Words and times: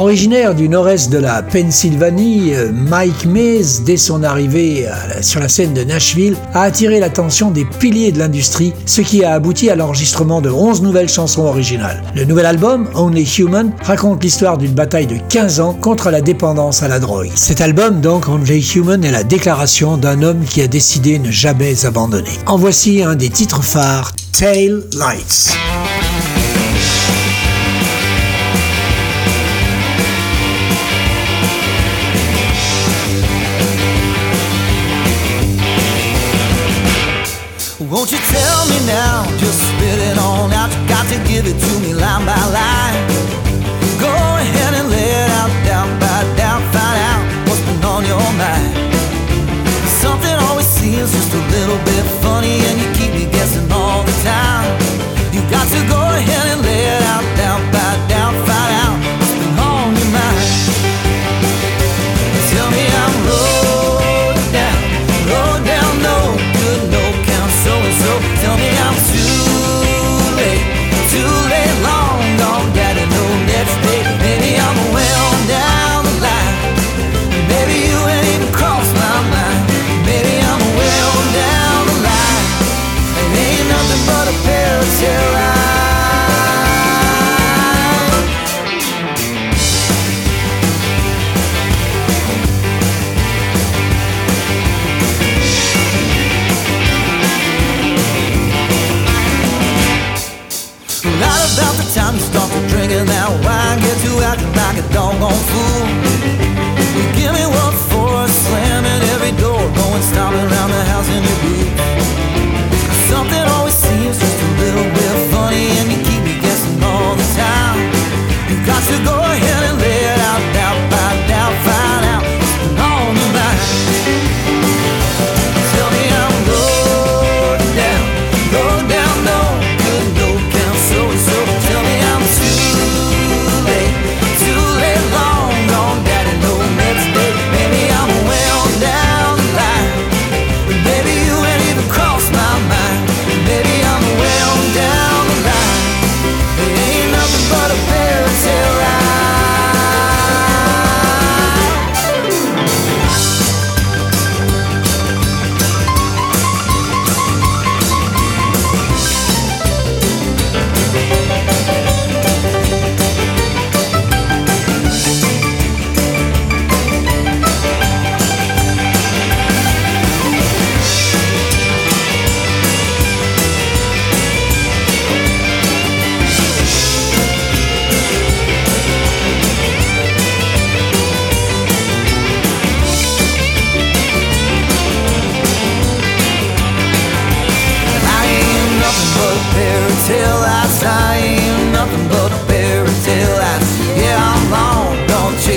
Originaire 0.00 0.54
du 0.54 0.66
nord-est 0.70 1.12
de 1.12 1.18
la 1.18 1.42
Pennsylvanie, 1.42 2.52
Mike 2.72 3.26
Mays, 3.26 3.82
dès 3.84 3.98
son 3.98 4.22
arrivée 4.22 4.86
sur 5.20 5.40
la 5.40 5.48
scène 5.50 5.74
de 5.74 5.84
Nashville, 5.84 6.36
a 6.54 6.62
attiré 6.62 7.00
l'attention 7.00 7.50
des 7.50 7.66
piliers 7.66 8.10
de 8.10 8.18
l'industrie, 8.18 8.72
ce 8.86 9.02
qui 9.02 9.24
a 9.24 9.34
abouti 9.34 9.68
à 9.68 9.76
l'enregistrement 9.76 10.40
de 10.40 10.48
11 10.48 10.80
nouvelles 10.80 11.10
chansons 11.10 11.42
originales. 11.42 12.02
Le 12.14 12.24
nouvel 12.24 12.46
album, 12.46 12.88
Only 12.94 13.30
Human, 13.38 13.72
raconte 13.82 14.24
l'histoire 14.24 14.56
d'une 14.56 14.72
bataille 14.72 15.06
de 15.06 15.18
15 15.28 15.60
ans 15.60 15.74
contre 15.74 16.10
la 16.10 16.22
dépendance 16.22 16.82
à 16.82 16.88
la 16.88 16.98
drogue. 16.98 17.30
Cet 17.34 17.60
album, 17.60 18.00
donc, 18.00 18.26
Only 18.26 18.66
Human, 18.76 19.04
est 19.04 19.12
la 19.12 19.22
déclaration 19.22 19.98
d'un 19.98 20.22
homme 20.22 20.44
qui 20.48 20.62
a 20.62 20.66
décidé 20.66 21.18
ne 21.18 21.30
jamais 21.30 21.84
abandonner. 21.84 22.38
En 22.46 22.56
voici 22.56 23.02
un 23.02 23.16
des 23.16 23.28
titres 23.28 23.62
phares, 23.62 24.12
Tail 24.32 24.80
Lights. 24.94 25.52
Give 41.42 41.56
it 41.56 41.69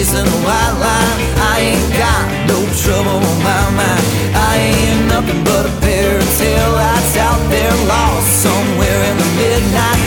chasing 0.04 0.26
the 0.26 0.40
white 0.44 0.76
line. 0.84 1.20
I 1.40 1.60
ain't 1.72 1.94
got 1.96 2.24
no 2.48 2.60
trouble 2.84 3.24
on 3.24 3.38
my 3.44 3.64
mind. 3.80 4.06
I 4.36 4.54
ain't 4.58 5.08
nothing 5.08 5.44
but 5.44 5.66
a 5.66 5.74
fairy 5.82 6.24
tale 6.38 6.72
lights 6.74 7.16
out 7.18 7.40
there 7.50 7.74
lost 7.88 8.44
somewhere 8.44 9.00
in 9.10 9.18
the 9.18 9.30
midnight. 9.40 10.03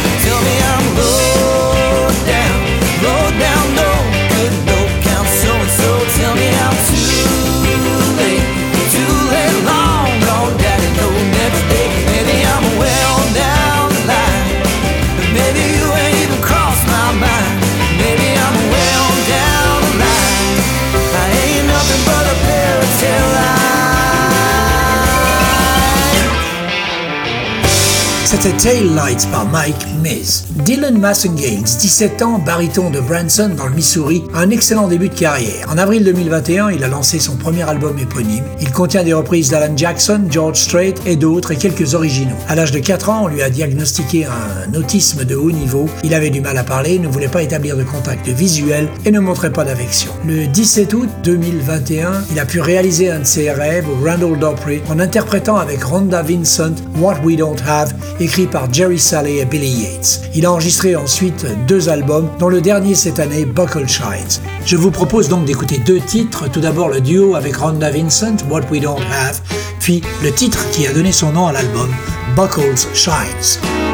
Tail 28.58 28.87
Lights 28.87 29.26
by 29.26 29.44
Mike 29.44 29.87
Miz. 30.00 30.45
Dylan 30.66 30.98
Massengales, 30.98 31.62
17 31.62 32.22
ans, 32.22 32.40
baryton 32.44 32.90
de 32.90 32.98
Branson 32.98 33.52
dans 33.56 33.68
le 33.68 33.74
Missouri, 33.76 34.24
a 34.34 34.40
un 34.40 34.50
excellent 34.50 34.88
début 34.88 35.08
de 35.08 35.14
carrière. 35.14 35.64
En 35.70 35.78
avril 35.78 36.02
2021, 36.02 36.70
il 36.70 36.82
a 36.82 36.88
lancé 36.88 37.20
son 37.20 37.36
premier 37.36 37.62
album 37.62 37.96
éponyme. 38.00 38.42
Il 38.60 38.72
contient 38.72 39.04
des 39.04 39.12
reprises 39.12 39.50
d'Alan 39.50 39.76
Jackson, 39.76 40.22
George 40.28 40.58
Strait 40.58 40.94
et 41.06 41.14
d'autres 41.14 41.52
et 41.52 41.56
quelques 41.56 41.94
originaux. 41.94 42.34
À 42.48 42.56
l'âge 42.56 42.72
de 42.72 42.80
4 42.80 43.10
ans, 43.10 43.20
on 43.22 43.28
lui 43.28 43.42
a 43.42 43.48
diagnostiqué 43.48 44.24
un 44.24 44.74
autisme 44.74 45.24
de 45.24 45.36
haut 45.36 45.52
niveau. 45.52 45.88
Il 46.02 46.12
avait 46.14 46.30
du 46.30 46.40
mal 46.40 46.58
à 46.58 46.64
parler, 46.64 46.98
ne 46.98 47.06
voulait 47.06 47.28
pas 47.28 47.44
établir 47.44 47.76
de 47.76 47.84
contact 47.84 48.26
visuel 48.26 48.88
et 49.04 49.12
ne 49.12 49.20
montrait 49.20 49.52
pas 49.52 49.62
d'affection. 49.62 50.10
Le 50.26 50.48
17 50.48 50.94
août 50.94 51.08
2021, 51.22 52.24
il 52.32 52.40
a 52.40 52.44
pu 52.44 52.60
réaliser 52.60 53.08
un 53.08 53.20
de 53.20 53.24
ses 53.24 53.52
rêves 53.52 53.86
au 53.88 54.04
Randall 54.04 54.42
Opry 54.42 54.80
en 54.88 54.98
interprétant 54.98 55.58
avec 55.58 55.84
Rhonda 55.84 56.22
Vincent 56.22 56.74
What 56.98 57.20
We 57.22 57.36
Don't 57.36 57.54
Have 57.68 57.94
écrit 58.18 58.48
par 58.48 58.72
Jerry 58.74 58.98
Salley 58.98 59.36
et 59.36 59.44
Billy 59.44 59.70
Yates. 59.70 60.22
Il 60.34 60.44
a 60.44 60.56
enregistré 60.56 60.97
ensuite 60.97 61.44
deux 61.67 61.91
albums, 61.91 62.31
dont 62.38 62.49
le 62.49 62.62
dernier 62.62 62.94
cette 62.94 63.20
année, 63.20 63.44
Buckle 63.44 63.87
Shines. 63.87 64.41
Je 64.64 64.79
vous 64.79 64.91
propose 64.91 65.29
donc 65.29 65.44
d'écouter 65.44 65.76
deux 65.76 66.00
titres, 66.00 66.50
tout 66.50 66.61
d'abord 66.61 66.88
le 66.88 67.03
duo 67.03 67.35
avec 67.35 67.56
Rhonda 67.56 67.91
Vincent, 67.91 68.37
What 68.49 68.62
We 68.70 68.81
Don't 68.81 69.03
Have, 69.12 69.38
puis 69.81 70.00
le 70.23 70.32
titre 70.32 70.64
qui 70.70 70.87
a 70.87 70.94
donné 70.94 71.12
son 71.12 71.32
nom 71.32 71.47
à 71.47 71.53
l'album, 71.53 71.91
Buckles 72.35 72.88
Shines. 72.94 73.86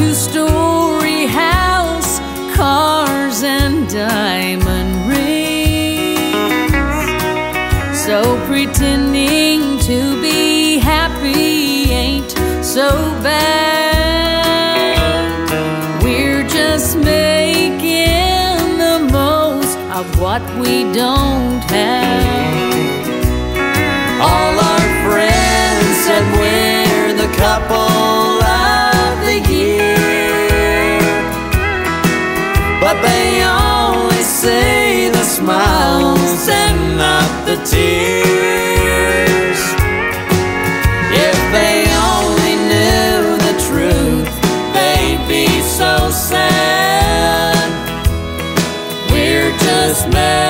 Two 0.00 0.14
story 0.14 1.26
house, 1.26 2.20
cars, 2.56 3.42
and 3.42 3.86
diamond 3.90 4.92
rings. 5.06 6.72
So 8.06 8.22
pretending 8.46 9.78
to 9.80 10.18
be 10.22 10.78
happy 10.78 11.92
ain't 11.92 12.30
so 12.64 12.88
bad. 13.22 14.96
We're 16.02 16.48
just 16.48 16.96
making 16.96 18.78
the 18.84 19.06
most 19.12 19.76
of 19.98 20.18
what 20.18 20.42
we 20.58 20.90
don't 20.94 21.60
have. 21.76 22.70
All 24.28 24.58
our 24.70 24.86
friends 25.04 25.94
said 26.04 26.24
we're 26.38 27.12
the 27.22 27.28
couple 27.36 28.39
see 34.40 35.10
the 35.10 35.22
smiles 35.22 36.48
and 36.48 36.96
not 36.96 37.30
the 37.44 37.56
tears. 37.72 39.60
If 41.28 41.38
they 41.56 41.84
only 42.14 42.56
knew 42.70 43.36
the 43.46 43.54
truth, 43.68 44.32
they'd 44.72 45.22
be 45.28 45.46
so 45.60 46.08
sad. 46.10 47.68
We're 49.12 49.52
just 49.58 50.08
making 50.08 50.49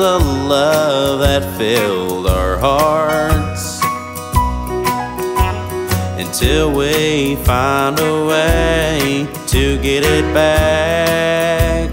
a 0.00 0.16
love 0.16 1.20
that 1.20 1.42
filled 1.58 2.26
our 2.26 2.56
hearts 2.56 3.80
until 6.18 6.72
we 6.72 7.36
find 7.44 7.98
a 8.00 8.26
way 8.26 9.28
to 9.46 9.76
get 9.82 10.02
it 10.02 10.24
back. 10.32 11.90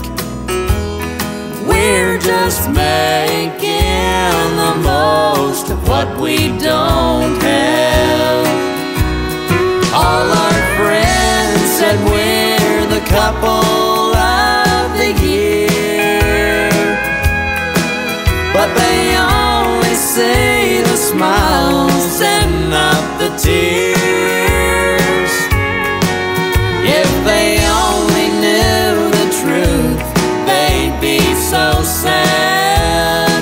We're 1.68 2.18
just 2.20 2.70
making 2.70 4.56
the 4.56 4.80
most 4.84 5.70
of 5.70 5.88
what 5.90 6.18
we 6.18 6.58
don't 6.60 7.37
see 20.18 20.82
the 20.82 20.98
smiles 20.98 22.20
and 22.22 22.72
not 22.72 23.04
the 23.22 23.30
tears. 23.38 25.34
If 27.02 27.12
they 27.30 27.50
only 27.86 28.28
knew 28.44 28.94
the 29.20 29.28
truth, 29.42 30.02
they'd 30.48 30.98
be 31.00 31.20
so 31.54 31.66
sad. 31.84 33.42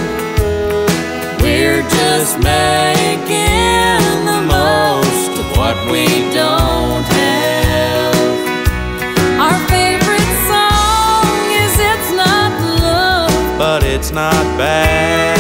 We're 1.42 1.83
just 2.01 2.33
making 2.39 4.10
the 4.31 4.42
most 4.57 5.31
of 5.42 5.48
what 5.57 5.78
we 5.89 6.06
don't 6.42 7.07
have. 7.21 8.16
Our 9.45 9.60
favorite 9.75 10.33
song 10.51 11.36
is 11.63 11.74
It's 11.92 12.12
Not 12.21 12.51
Love, 12.83 13.57
but 13.57 13.81
it's 13.83 14.12
not 14.12 14.44
bad. 14.57 15.34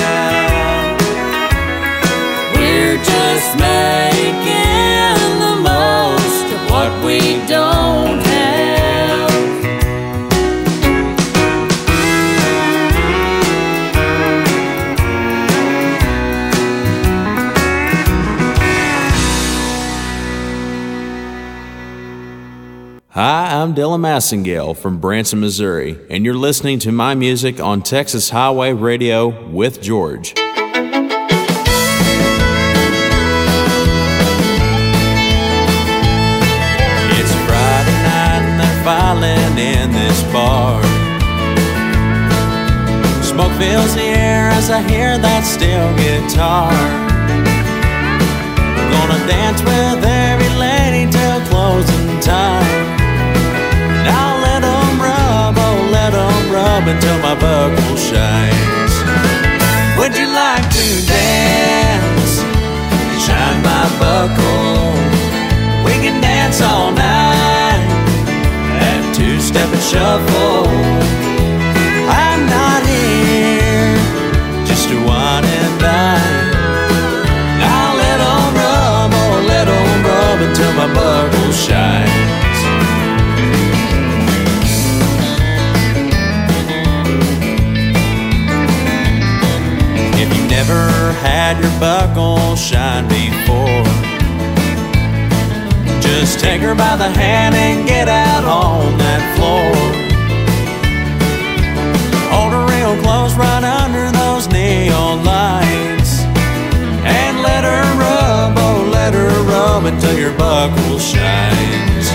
Hi, 23.95 23.97
I'm 23.97 24.01
Massengale 24.03 24.75
from 24.75 24.99
Branson, 24.99 25.39
Missouri, 25.39 25.97
and 26.09 26.25
you're 26.25 26.33
listening 26.33 26.79
to 26.79 26.91
my 26.91 27.15
music 27.15 27.61
on 27.61 27.81
Texas 27.81 28.29
Highway 28.29 28.73
Radio 28.73 29.29
with 29.49 29.81
George. 29.81 30.33
It's 30.33 30.41
Friday 37.47 37.97
night 38.03 38.43
and 38.43 38.59
they're 38.59 38.83
filing 38.83 39.57
in 39.57 39.89
this 39.93 40.23
bar. 40.33 40.83
Smoke 43.23 43.53
fills 43.57 43.95
the 43.95 44.03
air 44.03 44.49
as 44.49 44.69
I 44.69 44.81
hear 44.89 45.17
that 45.17 45.45
steel 45.45 45.95
guitar. 45.95 46.69
Gonna 48.91 49.25
dance 49.25 49.61
with 49.61 50.03
every 50.03 50.49
lady 50.59 51.09
till 51.09 51.39
closing 51.47 52.19
time. 52.19 52.74
Them 56.85 56.95
until 56.95 57.17
my 57.19 57.35
buckle 57.35 57.97
shines. 57.97 58.93
Would 59.97 60.17
you 60.17 60.27
like 60.27 60.65
to 60.69 60.87
dance? 61.07 62.33
Shine 63.25 63.61
my 63.63 63.85
buckle. 63.99 64.93
We 65.85 65.93
can 66.03 66.21
dance 66.21 66.61
all 66.61 66.91
night. 66.91 67.81
That 68.79 69.15
two-step 69.15 69.69
and 69.71 69.81
shuffle. 69.81 70.67
I'm 72.07 72.45
not 72.57 72.81
here 72.85 73.97
just 74.65 74.89
to 74.89 74.97
wine 75.05 75.45
and 75.45 75.79
dine. 75.79 76.51
Now 77.59 77.95
let 78.01 78.17
them 78.23 78.53
rub, 78.61 79.11
oh 79.21 79.43
let 79.47 79.65
them 79.65 80.05
rub 80.05 80.39
until 80.47 80.73
my 80.73 80.93
buckle 80.93 81.51
shines. 81.51 81.84
Had 91.45 91.61
your 91.61 91.79
buckle 91.79 92.55
shine 92.55 93.07
before. 93.07 93.85
Just 96.01 96.39
take 96.39 96.59
her 96.61 96.73
by 96.73 96.95
the 96.97 97.07
hand 97.21 97.53
and 97.53 97.87
get 97.87 98.07
out 98.07 98.43
on 98.43 98.97
that 98.97 99.21
floor. 99.35 99.69
Hold 102.33 102.51
her 102.57 102.65
real 102.73 102.95
close 103.03 103.35
right 103.35 103.63
under 103.63 104.09
those 104.21 104.47
neon 104.47 105.23
lights. 105.23 106.25
And 107.05 107.33
let 107.43 107.63
her 107.63 107.85
rub, 108.01 108.57
oh, 108.57 108.89
let 108.91 109.13
her 109.13 109.35
rub 109.43 109.85
until 109.85 110.17
your 110.17 110.33
buckle 110.33 110.97
shines. 110.97 112.07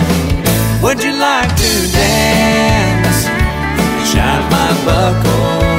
Would 0.83 1.05
you 1.05 1.15
like 1.15 1.51
to 1.55 1.73
dance? 2.03 3.19
Shine 4.11 4.45
my 4.51 4.71
buckle 4.85 5.70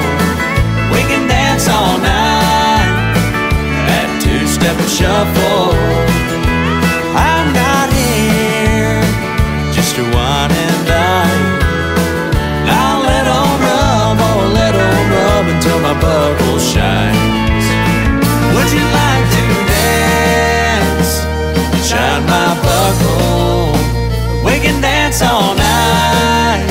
shuffle. 5.01 5.73
I'm 7.17 7.47
not 7.53 7.87
here 8.01 9.01
just 9.73 9.95
to 9.95 10.03
wine 10.15 10.53
and 10.65 10.81
dine. 10.93 11.45
I'll 12.79 13.01
let 13.11 13.25
'em 13.37 13.49
rub, 13.65 14.17
oh, 14.29 14.41
let 14.59 14.73
'em 14.75 15.03
rub 15.15 15.45
until 15.53 15.79
my 15.87 15.95
buckle 16.05 16.59
shines. 16.73 17.67
Would 18.53 18.69
you 18.77 18.85
like 19.01 19.27
to 19.37 19.43
dance? 19.73 21.11
Shine 21.89 22.23
my 22.35 22.49
buckle. 22.67 23.73
We 24.45 24.55
can 24.63 24.77
dance 24.81 25.19
all 25.29 25.53
night. 25.55 26.67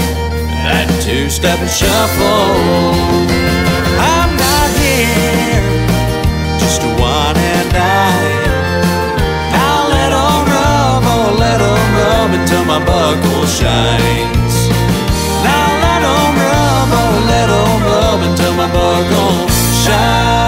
That 0.67 0.87
two-step 1.05 1.59
and 1.65 1.75
shuffle. 1.81 3.20
Shines. 13.47 14.55
Now 15.45 15.67
let 15.83 16.03
let 17.33 17.49
until 18.29 18.53
my 18.55 18.69
buckle 18.73 19.49
shines. 19.83 20.41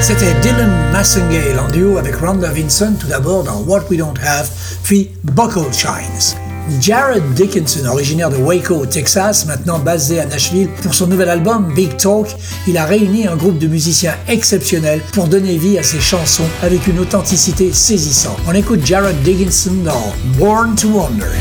C'était 0.00 0.34
Dylan 0.42 0.70
Massengale 0.92 1.58
en 1.58 1.68
duo 1.68 1.96
avec 1.96 2.16
Rhonda 2.16 2.50
Vincent 2.50 2.92
tout 3.00 3.06
d'abord 3.06 3.42
dans 3.42 3.62
What 3.66 3.84
We 3.90 3.98
Don't 3.98 4.18
Have, 4.22 4.50
puis 4.82 5.10
Buckle 5.24 5.72
Shines. 5.72 6.43
Jared 6.80 7.22
Dickinson, 7.34 7.86
originaire 7.86 8.30
de 8.30 8.36
Waco, 8.36 8.74
au 8.74 8.86
Texas, 8.86 9.46
maintenant 9.46 9.78
basé 9.78 10.20
à 10.20 10.26
Nashville, 10.26 10.68
pour 10.82 10.94
son 10.94 11.06
nouvel 11.06 11.28
album 11.28 11.72
Big 11.74 11.96
Talk, 11.96 12.28
il 12.66 12.78
a 12.78 12.84
réuni 12.84 13.26
un 13.26 13.36
groupe 13.36 13.58
de 13.58 13.66
musiciens 13.66 14.14
exceptionnels 14.28 15.00
pour 15.12 15.28
donner 15.28 15.56
vie 15.56 15.78
à 15.78 15.82
ses 15.82 16.00
chansons 16.00 16.48
avec 16.62 16.86
une 16.86 16.98
authenticité 16.98 17.72
saisissante. 17.72 18.38
On 18.48 18.54
écoute 18.54 18.84
Jared 18.84 19.20
Dickinson 19.22 19.74
dans 19.84 20.12
Born 20.38 20.74
to 20.74 20.88
Wonder. 20.88 21.32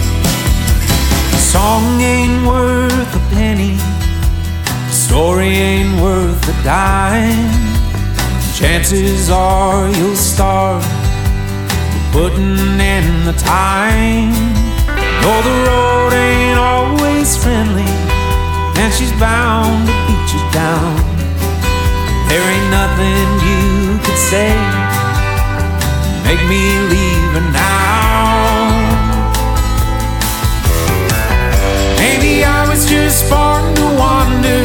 Song 1.37 2.01
ain't 2.01 2.45
worth 2.45 3.15
a 3.15 3.35
penny. 3.35 3.77
Story 4.91 5.47
ain't 5.47 6.01
worth 6.01 6.49
a 6.49 6.63
dime. 6.63 7.49
Chances 8.55 9.29
are 9.29 9.89
you'll 9.89 10.15
putting 12.11 12.79
in 12.79 13.25
the 13.25 13.33
time. 13.33 14.52
Though 15.21 15.41
the 15.49 15.55
road 15.67 16.13
ain't 16.13 16.59
always 16.59 17.37
friendly, 17.37 17.91
and 18.81 18.93
she's 18.93 19.13
bound 19.19 19.87
to 19.87 19.93
beat 20.07 20.27
you 20.33 20.43
down. 20.51 20.95
There 22.29 22.45
ain't 22.53 22.69
nothing 22.71 23.27
you 23.47 23.99
could 24.05 24.17
say. 24.31 24.53
Make 26.25 26.43
me 26.49 26.63
leave 26.93 27.31
her 27.37 27.47
now. 27.51 27.93
Maybe 31.99 32.43
I 32.43 32.67
was 32.67 32.89
just 32.89 33.29
born 33.29 33.75
to 33.75 33.85
wander. 34.01 34.63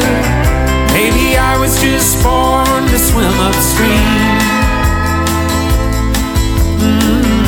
Maybe 0.93 1.37
I 1.37 1.57
was 1.59 1.79
just 1.79 2.23
born 2.23 2.81
to 2.91 2.97
swim 2.97 3.35
upstream. 3.47 4.49
Mm. 6.81 7.38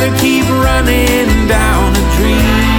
Rather 0.00 0.18
keep 0.18 0.44
running 0.48 1.46
down 1.46 1.92
a 1.92 2.16
dream. 2.16 2.70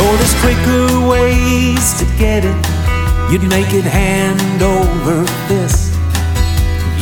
Oh, 0.00 0.16
there's 0.16 0.34
quicker 0.40 1.08
ways 1.08 1.98
to 1.98 2.04
get 2.18 2.44
it. 2.44 2.56
You'd 3.30 3.48
make 3.48 3.72
it 3.72 3.84
hand 3.84 4.62
over 4.62 5.26
fist. 5.48 5.94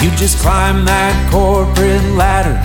You 0.02 0.10
just 0.16 0.38
climb 0.38 0.84
that 0.84 1.30
corporate 1.32 2.04
ladder. 2.14 2.56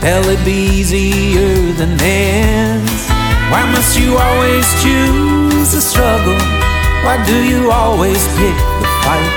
Hell, 0.00 0.24
it'd 0.28 0.44
be 0.44 0.78
easier 0.78 1.72
than 1.72 1.96
this. 1.96 3.07
Why 3.50 3.64
must 3.72 3.98
you 3.98 4.18
always 4.18 4.66
choose 4.82 5.72
the 5.72 5.80
struggle? 5.80 6.36
Why 7.02 7.16
do 7.26 7.36
you 7.48 7.70
always 7.70 8.20
pick 8.36 8.56
the 8.82 8.90
fight? 9.00 9.32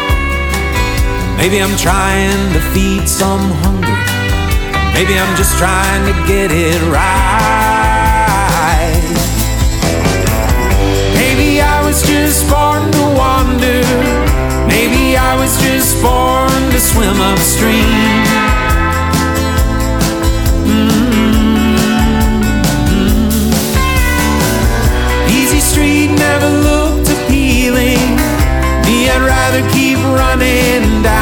Maybe 1.38 1.62
I'm 1.64 1.78
trying 1.78 2.52
to 2.52 2.60
feed 2.74 3.08
some 3.08 3.40
hunger. 3.64 4.00
Maybe 4.94 5.18
I'm 5.18 5.34
just 5.38 5.58
trying 5.58 6.04
to 6.12 6.14
get 6.28 6.52
it 6.52 6.82
right. 6.92 7.82
Maybe 11.16 11.62
I 11.62 11.82
was 11.82 12.04
just 12.04 12.50
born 12.52 12.92
to 12.92 13.04
wander. 13.16 13.82
Maybe 14.68 15.16
I 15.16 15.38
was 15.40 15.56
just 15.64 16.02
born 16.04 16.52
to 16.72 16.80
swim 16.80 17.16
upstream. 17.22 18.61
I'd 29.22 29.28
rather 29.28 29.70
keep 29.70 29.98
running 30.00 31.04
down 31.04 31.21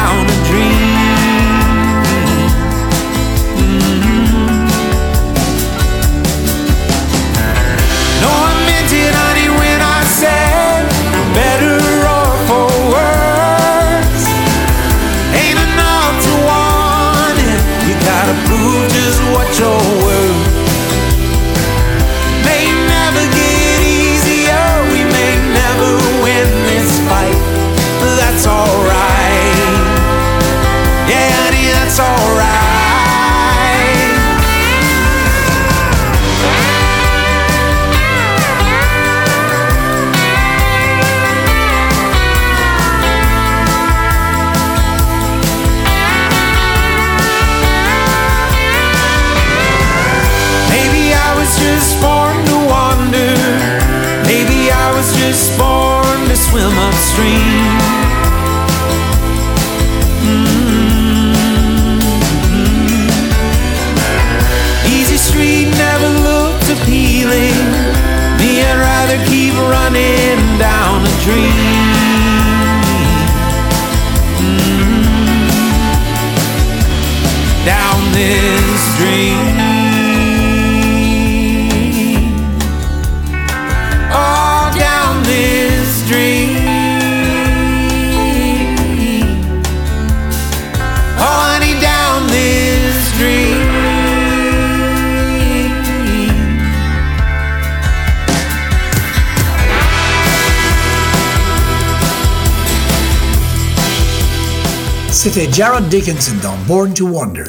C'était 105.40 105.54
Jared 105.54 105.88
Dickinson 105.88 106.34
dans 106.42 106.54
Born 106.66 106.92
to 106.92 107.06
Wonder. 107.06 107.44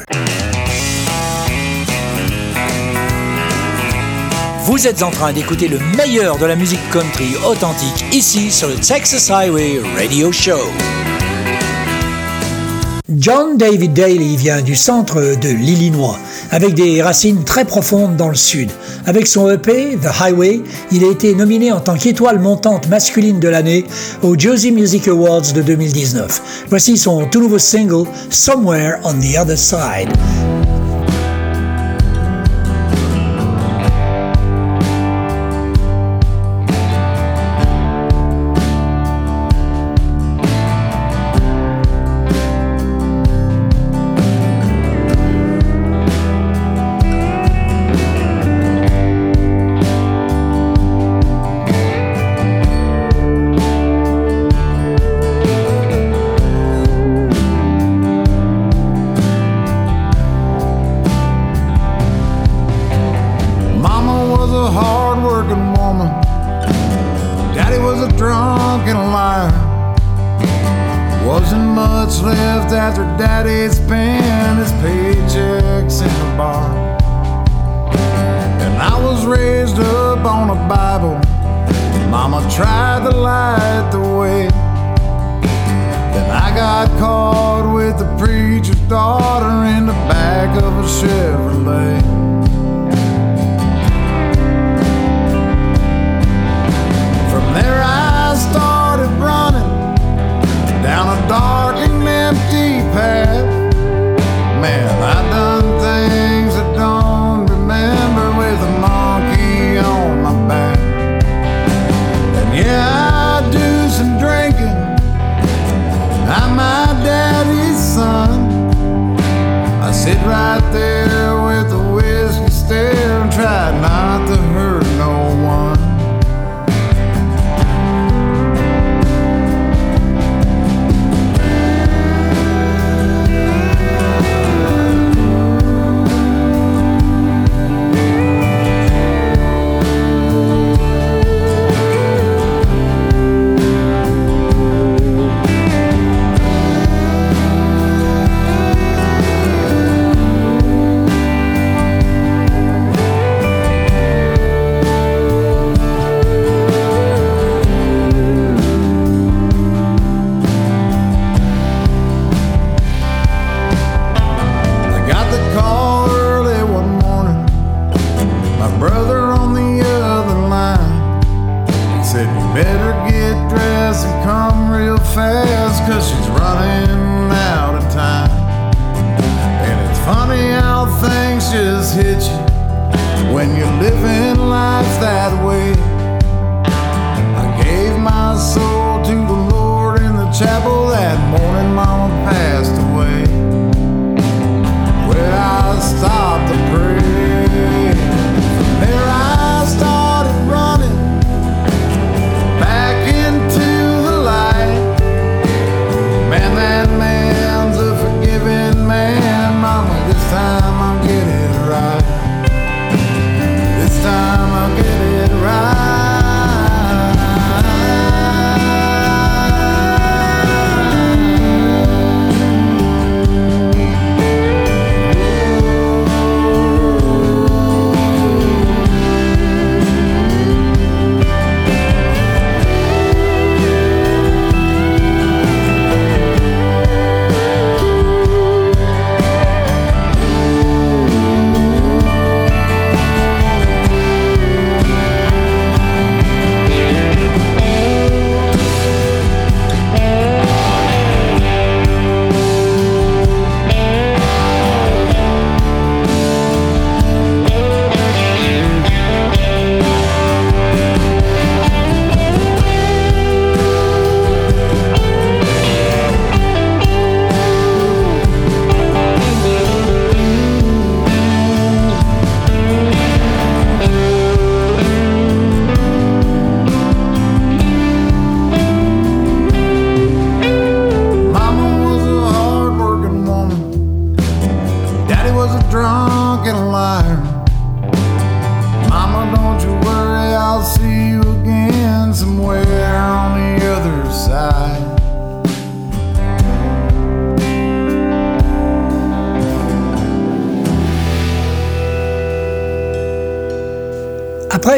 Vous 4.64 4.86
êtes 4.86 5.02
en 5.02 5.10
train 5.10 5.34
d'écouter 5.34 5.68
le 5.68 5.78
meilleur 5.98 6.38
de 6.38 6.46
la 6.46 6.56
musique 6.56 6.80
country 6.90 7.36
authentique 7.46 8.06
ici 8.14 8.50
sur 8.50 8.68
le 8.68 8.76
Texas 8.76 9.30
Highway 9.30 9.82
Radio 9.94 10.32
Show. 10.32 10.70
John 13.14 13.58
David 13.58 13.92
Daly 13.92 14.36
vient 14.38 14.62
du 14.62 14.74
centre 14.74 15.36
de 15.36 15.50
l'Illinois, 15.50 16.18
avec 16.52 16.74
des 16.74 17.02
racines 17.02 17.42
très 17.42 17.64
profondes 17.64 18.16
dans 18.16 18.28
le 18.28 18.36
sud. 18.36 18.70
Avec 19.06 19.26
son 19.26 19.50
EP, 19.50 19.98
The 20.00 20.20
Highway, 20.20 20.60
il 20.92 21.02
a 21.02 21.10
été 21.10 21.34
nominé 21.34 21.72
en 21.72 21.80
tant 21.80 21.96
qu'étoile 21.96 22.38
montante 22.38 22.88
masculine 22.88 23.40
de 23.40 23.48
l'année 23.48 23.84
aux 24.22 24.38
Jersey 24.38 24.70
Music 24.70 25.08
Awards 25.08 25.52
de 25.52 25.62
2019. 25.62 26.66
Voici 26.68 26.96
son 26.96 27.26
tout 27.26 27.40
nouveau 27.40 27.58
single, 27.58 28.06
Somewhere 28.30 29.00
on 29.02 29.14
the 29.14 29.36
Other 29.36 29.58
Side. 29.58 30.10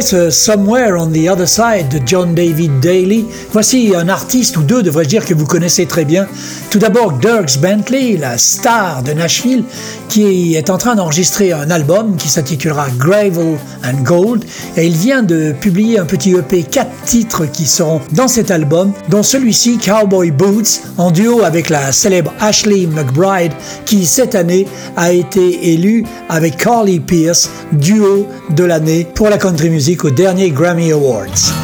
Ce 0.05 0.29
Somewhere 0.29 0.99
on 0.99 1.07
the 1.07 1.31
Other 1.31 1.49
Side 1.49 1.89
de 1.89 1.99
John 2.05 2.35
David 2.35 2.79
Daly, 2.81 3.25
voici 3.53 3.95
un 3.97 4.11
artiste 4.11 4.59
ou 4.59 4.63
deux, 4.63 4.83
devrais-je 4.83 5.09
dire, 5.09 5.25
que 5.25 5.33
vous 5.33 5.47
connaissez 5.47 5.87
très 5.87 6.05
bien. 6.05 6.27
Tout 6.69 6.79
d'abord 6.79 7.13
Dirks 7.13 7.59
Bentley, 7.59 8.19
la 8.19 8.37
star 8.37 9.03
de 9.03 9.15
Nashville, 9.15 9.65
qui 10.11 10.57
est 10.57 10.69
en 10.69 10.77
train 10.77 10.95
d'enregistrer 10.95 11.53
un 11.53 11.71
album 11.71 12.17
qui 12.17 12.29
s'intitulera 12.29 12.89
Gravel 12.99 13.57
et 14.77 14.87
il 14.87 14.93
vient 14.93 15.23
de 15.23 15.53
publier 15.53 15.99
un 15.99 16.05
petit 16.05 16.33
EP, 16.33 16.63
quatre 16.63 16.91
titres 17.05 17.47
qui 17.47 17.67
seront 17.67 18.01
dans 18.13 18.29
cet 18.29 18.51
album, 18.51 18.93
dont 19.09 19.23
celui-ci, 19.23 19.79
Cowboy 19.79 20.31
Boots, 20.31 20.83
en 20.97 21.11
duo 21.11 21.43
avec 21.43 21.71
la 21.71 21.93
célèbre 21.93 22.33
Ashley 22.41 22.87
McBride, 22.87 23.53
qui 23.85 24.07
cette 24.07 24.35
année 24.35 24.67
a 24.97 25.13
été 25.13 25.73
élue 25.73 26.05
avec 26.29 26.57
Carly 26.57 27.01
Pierce, 27.01 27.51
duo 27.73 28.27
de 28.51 28.65
l'année 28.65 29.07
pour 29.15 29.29
la 29.29 29.39
country 29.39 29.71
music 29.71 30.05
au 30.05 30.11
dernier 30.11 30.51
Grammy 30.51 30.93
Awards. 30.93 31.64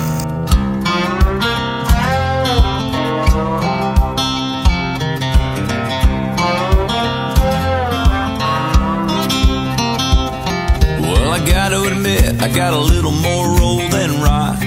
Got 12.61 12.75
a 12.75 12.87
little 12.93 13.11
more 13.11 13.47
roll 13.57 13.81
than 13.89 14.21
rock. 14.21 14.61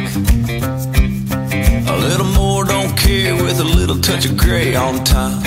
A 1.94 1.98
little 2.10 2.26
more 2.26 2.66
don't 2.66 2.98
care 2.98 3.36
with 3.36 3.60
a 3.60 3.64
little 3.64 4.00
touch 4.02 4.26
of 4.26 4.36
gray 4.36 4.74
on 4.74 5.04
top. 5.04 5.44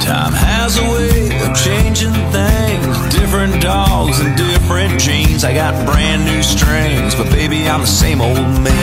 Time 0.00 0.32
has 0.32 0.78
a 0.78 0.86
way 0.94 1.36
of 1.44 1.52
changing 1.52 2.16
things. 2.32 2.96
Different 3.12 3.60
dogs 3.60 4.20
and 4.20 4.34
different 4.38 4.98
genes. 4.98 5.44
I 5.44 5.52
got 5.52 5.74
brand 5.84 6.24
new 6.24 6.42
strings, 6.42 7.14
but 7.14 7.28
baby, 7.28 7.68
I'm 7.68 7.82
the 7.82 7.94
same 8.02 8.22
old 8.22 8.48
me. 8.64 8.80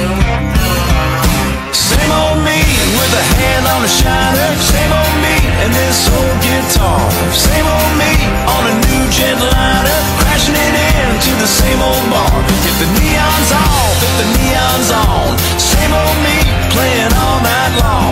Same 1.73 2.11
old 2.21 2.45
me 2.45 2.61
with 2.93 3.21
a 3.21 3.25
hand 3.41 3.65
on 3.73 3.81
the 3.81 3.89
shiner. 3.89 4.51
Same 4.61 4.93
old 5.01 5.17
me 5.25 5.37
and 5.65 5.73
this 5.73 5.99
old 6.13 6.37
guitar. 6.45 7.01
Same 7.33 7.65
old 7.65 7.93
me 7.97 8.13
on 8.53 8.63
a 8.69 8.75
new 8.85 9.03
jetliner, 9.09 9.99
crashing 10.21 10.53
it 10.53 10.84
into 11.15 11.31
the 11.39 11.47
same 11.47 11.79
old 11.79 12.05
bar. 12.11 12.27
If 12.67 12.75
the 12.83 12.89
neon's 12.99 13.51
off, 13.55 13.95
if 14.03 14.13
the 14.19 14.27
neon's 14.35 14.91
on, 14.91 15.31
same 15.55 15.93
old 15.95 16.17
me 16.27 16.37
playing 16.75 17.13
all 17.15 17.39
night 17.39 17.73
long. 17.79 18.11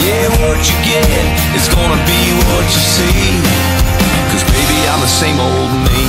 Yeah, 0.00 0.32
what 0.40 0.56
you 0.64 0.76
get 0.80 1.24
is 1.52 1.68
gonna 1.68 2.00
be 2.08 2.20
what 2.48 2.64
you 2.72 2.82
see. 2.96 3.36
Cause 4.32 4.44
baby, 4.48 4.78
I'm 4.88 5.00
the 5.04 5.12
same 5.12 5.36
old 5.36 5.72
me. 5.84 6.02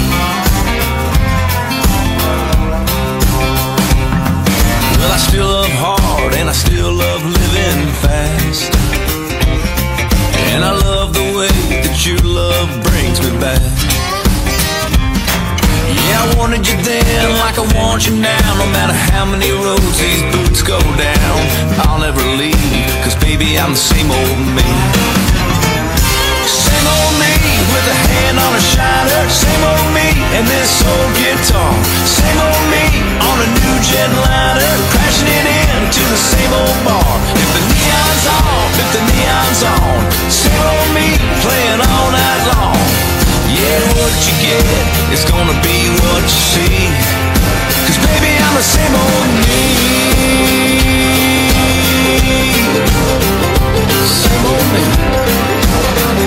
Well, 4.96 5.12
I 5.12 5.20
still 5.28 5.50
love 5.60 5.76
hard 5.76 6.34
and 6.40 6.48
I 6.48 6.56
still 6.56 6.94
love 6.94 7.22
living 7.26 7.84
fast. 8.00 8.72
And 10.56 10.64
I 10.64 10.72
love 10.88 11.12
the 11.12 11.28
way 11.36 11.56
that 11.84 12.00
your 12.08 12.24
love 12.24 12.70
brings 12.88 13.20
me 13.20 13.38
back. 13.44 14.23
Yeah, 16.04 16.20
I 16.20 16.36
wanted 16.36 16.68
you 16.68 16.76
then 16.84 17.40
like 17.40 17.56
I 17.56 17.66
want 17.80 18.04
you 18.08 18.16
now. 18.20 18.48
No 18.60 18.68
matter 18.76 18.92
how 18.92 19.24
many 19.24 19.52
roads 19.56 19.96
these 19.96 20.24
boots 20.36 20.62
go 20.62 20.80
down, 21.00 21.40
I'll 21.88 22.00
never 22.00 22.24
leave. 22.36 22.84
Cause 23.04 23.16
baby, 23.24 23.56
I'm 23.56 23.72
the 23.72 23.80
same 23.80 24.12
old 24.12 24.40
me. 24.52 24.68
Same 26.44 26.88
old 26.92 27.16
me 27.24 27.34
with 27.72 27.88
a 27.88 27.98
hand 28.12 28.36
on 28.36 28.52
a 28.52 28.64
shiner. 28.64 29.24
Same 29.32 29.64
old 29.64 29.90
me 29.96 30.10
and 30.36 30.44
this 30.44 30.84
old 30.84 31.12
guitar. 31.16 31.72
Same 32.04 32.40
old 32.52 32.66
me 32.68 32.84
on 33.24 33.38
a 33.40 33.48
new 33.64 33.76
jetliner, 33.80 34.76
crashing 34.92 35.32
it 35.32 35.48
into 35.80 36.04
the 36.04 36.20
same 36.20 36.52
old 36.52 36.80
bar. 36.84 37.12
If 37.32 37.50
the 37.56 37.64
neon's 37.72 38.26
off, 38.28 38.72
if 38.76 38.90
the 38.92 39.04
neon's 39.08 39.62
on, 39.72 40.00
same 40.28 40.60
old 40.68 40.90
me 40.92 41.16
playing 41.40 41.80
all 41.80 42.10
night 42.12 42.44
long. 42.52 43.23
Yeah, 43.54 43.80
what 43.94 44.14
you 44.26 44.34
get 44.42 44.66
is 45.14 45.24
gonna 45.26 45.54
be 45.62 45.78
what 46.02 46.24
you 46.24 46.42
see. 46.54 46.90
Cause 47.86 48.00
baby, 48.02 48.34
I'm 48.42 48.56
the 48.58 48.64
same 48.64 48.96
old 48.98 49.30
me. 49.46 49.62
Same 54.10 54.46
old 54.46 54.68
me. 54.74 56.23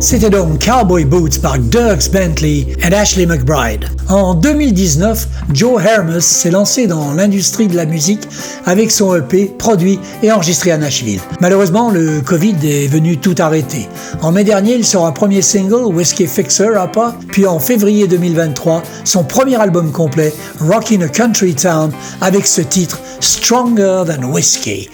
C'était 0.00 0.30
donc 0.30 0.64
Cowboy 0.64 1.04
Boots 1.04 1.38
par 1.42 1.58
Dirks 1.58 2.10
Bentley 2.10 2.68
et 2.82 2.94
Ashley 2.94 3.26
McBride. 3.26 3.84
En 4.08 4.32
2019, 4.32 5.28
Joe 5.52 5.84
Hermes 5.84 6.20
s'est 6.20 6.50
lancé 6.50 6.86
dans 6.86 7.12
l'industrie 7.12 7.66
de 7.66 7.76
la 7.76 7.84
musique 7.84 8.26
avec 8.64 8.90
son 8.90 9.14
EP 9.14 9.52
produit 9.58 9.98
et 10.22 10.32
enregistré 10.32 10.70
à 10.70 10.78
Nashville. 10.78 11.20
Malheureusement, 11.42 11.90
le 11.90 12.22
Covid 12.22 12.56
est 12.62 12.86
venu 12.86 13.18
tout 13.18 13.34
arrêter. 13.38 13.86
En 14.22 14.32
mai 14.32 14.44
dernier, 14.44 14.74
il 14.74 14.84
sort 14.84 15.06
un 15.06 15.12
premier 15.12 15.42
single, 15.42 15.86
Whiskey 15.94 16.26
Fixer 16.26 16.70
Upper, 16.76 17.10
puis 17.28 17.46
en 17.46 17.58
février 17.58 18.06
2023, 18.06 18.82
son 19.04 19.24
premier 19.24 19.56
album 19.56 19.92
complet, 19.92 20.32
Rockin' 20.60 21.02
a 21.02 21.08
Country 21.08 21.54
Town, 21.54 21.92
avec 22.20 22.46
ce 22.46 22.60
titre 22.60 23.00
Stronger 23.20 24.02
Than 24.06 24.24
Whiskey. 24.24 24.88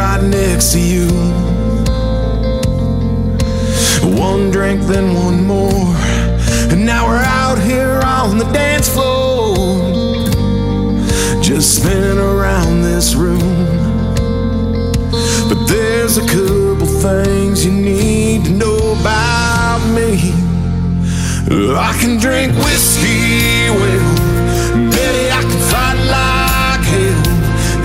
Right 0.00 0.22
next 0.22 0.72
to 0.72 0.80
you. 0.80 1.08
One 4.16 4.50
drink, 4.50 4.80
then 4.82 5.14
one 5.14 5.46
more, 5.46 5.94
and 6.70 6.86
now 6.86 7.06
we're 7.08 7.26
out 7.42 7.58
here 7.58 8.00
on 8.04 8.38
the 8.38 8.48
dance 8.52 8.88
floor. 8.88 9.66
Just 11.42 11.76
spinning 11.76 12.18
around 12.18 12.82
this 12.82 13.14
room. 13.14 13.56
But 15.50 15.60
there's 15.66 16.16
a 16.16 16.26
couple 16.34 16.86
things 16.86 17.64
you 17.66 17.72
need 17.72 18.44
to 18.46 18.52
know 18.52 18.78
about 19.00 19.80
me. 19.98 20.12
I 21.88 21.92
can 22.00 22.18
drink 22.18 22.54
whiskey 22.64 23.68
well, 23.80 24.19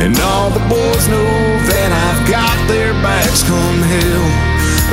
And 0.06 0.14
all 0.20 0.52
the 0.52 0.62
boys 0.70 1.08
know 1.08 1.34
that 1.66 1.90
I've 1.90 2.30
got 2.30 2.54
their 2.70 2.94
backs 3.02 3.42
come 3.42 3.82
hell 3.82 4.28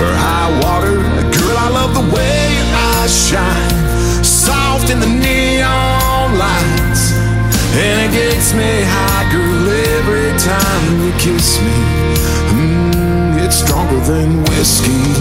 or 0.01 0.09
high 0.09 0.49
water. 0.65 1.05
Girl, 1.37 1.53
I 1.53 1.69
love 1.69 1.93
the 1.93 2.17
way 2.17 2.49
I 2.73 3.07
shine, 3.13 4.25
soft 4.25 4.89
in 4.89 5.01
the 5.01 5.13
neon 5.13 6.39
lights. 6.41 7.13
And 7.77 8.09
it 8.09 8.17
gets 8.17 8.55
me 8.55 8.73
high, 8.89 9.29
girl, 9.29 9.69
every 10.01 10.33
time 10.41 11.05
you 11.05 11.13
kiss 11.21 11.61
me. 11.61 11.77
Mm, 12.57 13.45
it's 13.45 13.57
stronger 13.57 14.01
than 14.09 14.43
whiskey. 14.49 15.13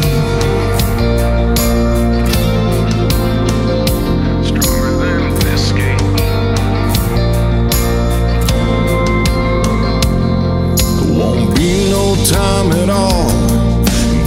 come 12.61 12.71
at 12.73 12.89
all. 12.89 13.25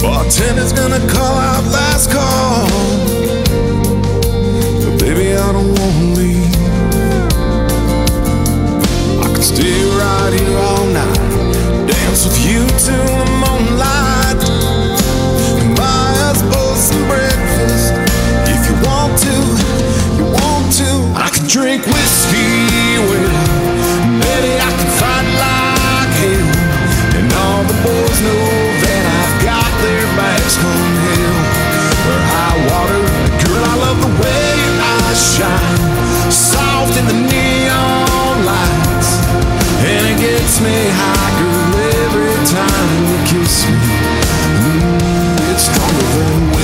Bartender's 0.01 0.73
gonna 0.73 0.99
call 1.07 1.37
out 1.37 1.63
last 1.71 2.11
call. 2.11 2.67
But 4.81 4.99
baby, 4.99 5.27
I 5.35 5.51
don't 5.53 5.73
wanna 5.79 6.15
leave. 6.19 6.55
I 9.23 9.27
can 9.33 9.41
stay 9.41 9.77
right 9.99 10.33
here. 10.33 10.64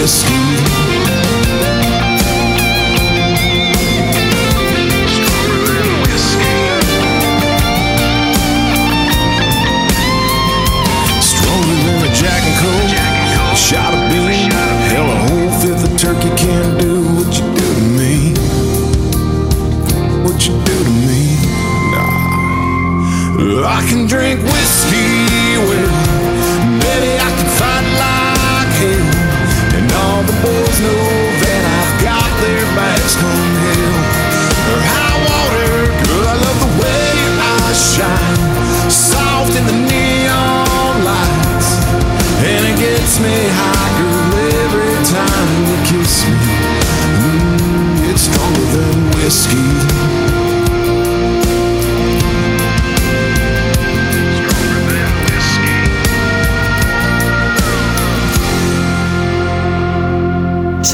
the 0.01 0.50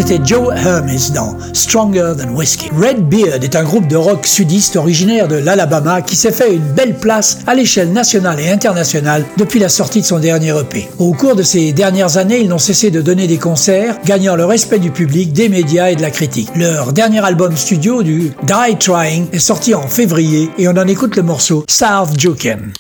C'était 0.08 0.26
Joe 0.26 0.54
Hermes 0.56 0.90
dans 1.14 1.36
Stronger 1.52 2.14
Than 2.18 2.34
Whiskey. 2.34 2.70
Redbeard 2.74 3.44
est 3.44 3.58
un 3.58 3.64
groupe 3.66 3.90
de 3.90 3.98
rock 3.98 4.26
sudiste 4.26 4.78
originaire 4.78 5.28
de 5.28 5.36
l'Alabama 5.36 6.02
qui 6.02 6.16
s'est 6.16 6.32
fait 6.32 6.54
une 6.54 6.62
belle 6.62 6.96
place 6.96 7.40
à 7.46 7.54
l'échelle 7.54 7.92
nationale 7.92 8.40
et 8.40 8.50
internationale 8.50 9.26
depuis 9.36 9.60
la 9.60 9.68
sortie 9.68 10.00
de 10.00 10.06
son 10.06 10.20
dernier 10.20 10.58
EP. 10.58 10.88
Au 10.98 11.12
cours 11.12 11.36
de 11.36 11.44
ces 11.44 11.74
dernières 11.74 12.16
années, 12.16 12.40
ils 12.40 12.48
n'ont 12.48 12.58
cessé 12.58 12.90
de 12.90 13.02
donner 13.02 13.28
des 13.28 13.38
concerts, 13.38 13.98
gagnant 14.06 14.38
le 14.38 14.46
respect 14.46 14.80
du 14.80 14.92
public, 14.92 15.34
des 15.34 15.50
médias 15.50 15.90
et 15.90 15.98
de 15.98 16.02
la 16.02 16.12
critique. 16.12 16.52
Leur 16.56 16.94
dernier 16.94 17.26
album 17.26 17.58
studio 17.58 18.02
du 18.02 18.32
Die 18.44 18.78
Trying 18.80 19.28
est 19.34 19.40
sorti 19.40 19.76
en 19.76 19.90
février 19.90 20.50
et 20.58 20.70
on 20.70 20.78
en 20.78 20.88
écoute 20.88 21.18
le 21.18 21.24
morceau 21.24 21.66
South 21.68 22.18
Joken. 22.18 22.72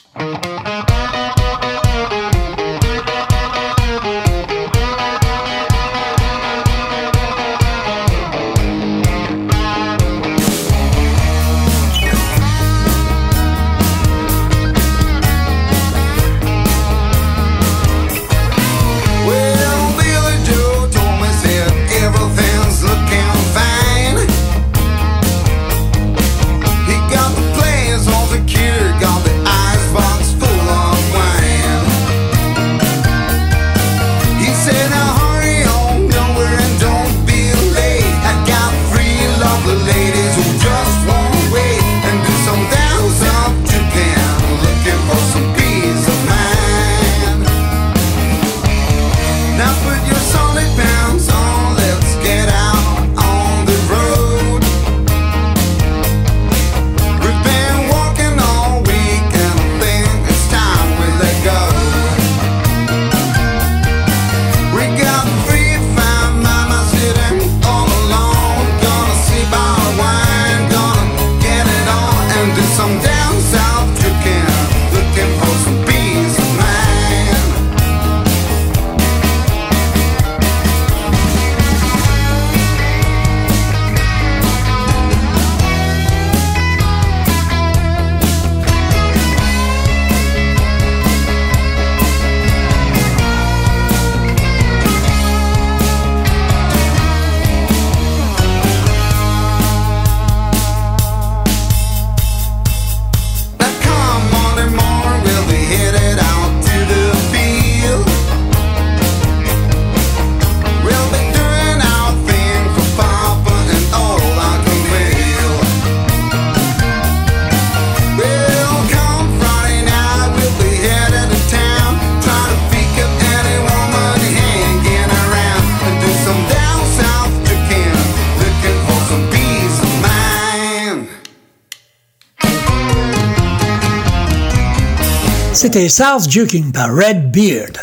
c'était 135.78 135.90
South 135.90 136.28
Juking 136.28 136.72
par 136.72 136.90
Red 136.90 137.32
Beard. 137.32 137.78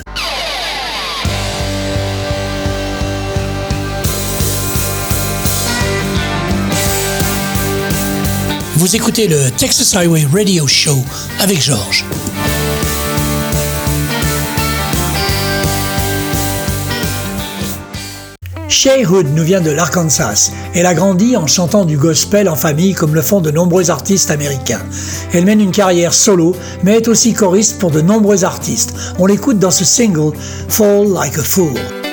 Vous 8.74 8.96
écoutez 8.96 9.28
le 9.28 9.48
Texas 9.56 9.94
Highway 9.94 10.26
Radio 10.32 10.66
Show 10.66 11.04
avec 11.38 11.62
Georges. 11.62 12.04
Shay 18.84 19.06
Hood 19.06 19.28
nous 19.34 19.44
vient 19.44 19.62
de 19.62 19.70
l'Arkansas. 19.70 20.50
Elle 20.74 20.84
a 20.84 20.92
grandi 20.92 21.38
en 21.38 21.46
chantant 21.46 21.86
du 21.86 21.96
gospel 21.96 22.50
en 22.50 22.54
famille 22.54 22.92
comme 22.92 23.14
le 23.14 23.22
font 23.22 23.40
de 23.40 23.50
nombreux 23.50 23.90
artistes 23.90 24.30
américains. 24.30 24.82
Elle 25.32 25.46
mène 25.46 25.62
une 25.62 25.70
carrière 25.70 26.12
solo, 26.12 26.54
mais 26.82 26.98
est 26.98 27.08
aussi 27.08 27.32
choriste 27.32 27.78
pour 27.78 27.90
de 27.90 28.02
nombreux 28.02 28.44
artistes. 28.44 28.94
On 29.18 29.24
l'écoute 29.24 29.58
dans 29.58 29.70
ce 29.70 29.86
single 29.86 30.36
Fall 30.68 31.08
Like 31.10 31.38
a 31.38 31.42
Fool. 31.42 32.03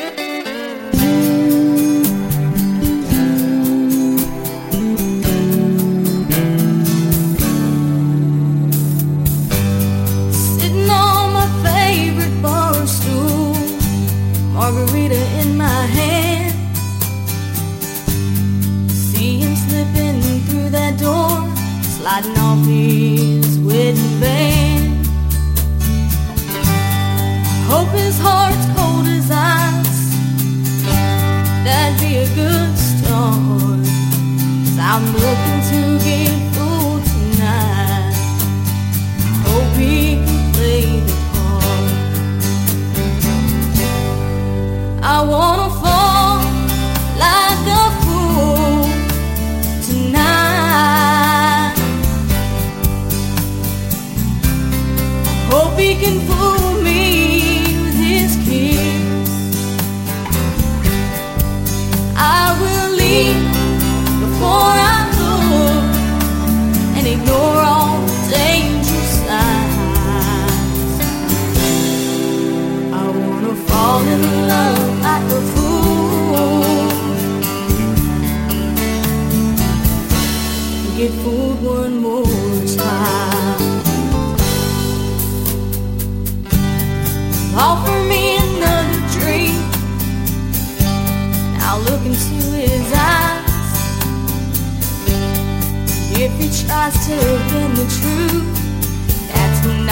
Tries 96.82 97.06
to 97.06 97.16
bend 97.52 97.78
the 97.78 97.86
truth, 97.86 99.28
that's 99.28 99.68
when 99.68 99.88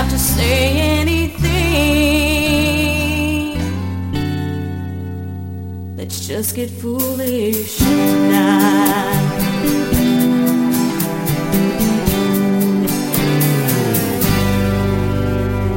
have 0.00 0.10
to 0.10 0.18
say 0.18 0.80
anything. 0.98 1.50
Let's 5.94 6.26
just 6.26 6.56
get 6.56 6.70
foolish 6.70 7.76
tonight. 7.76 9.29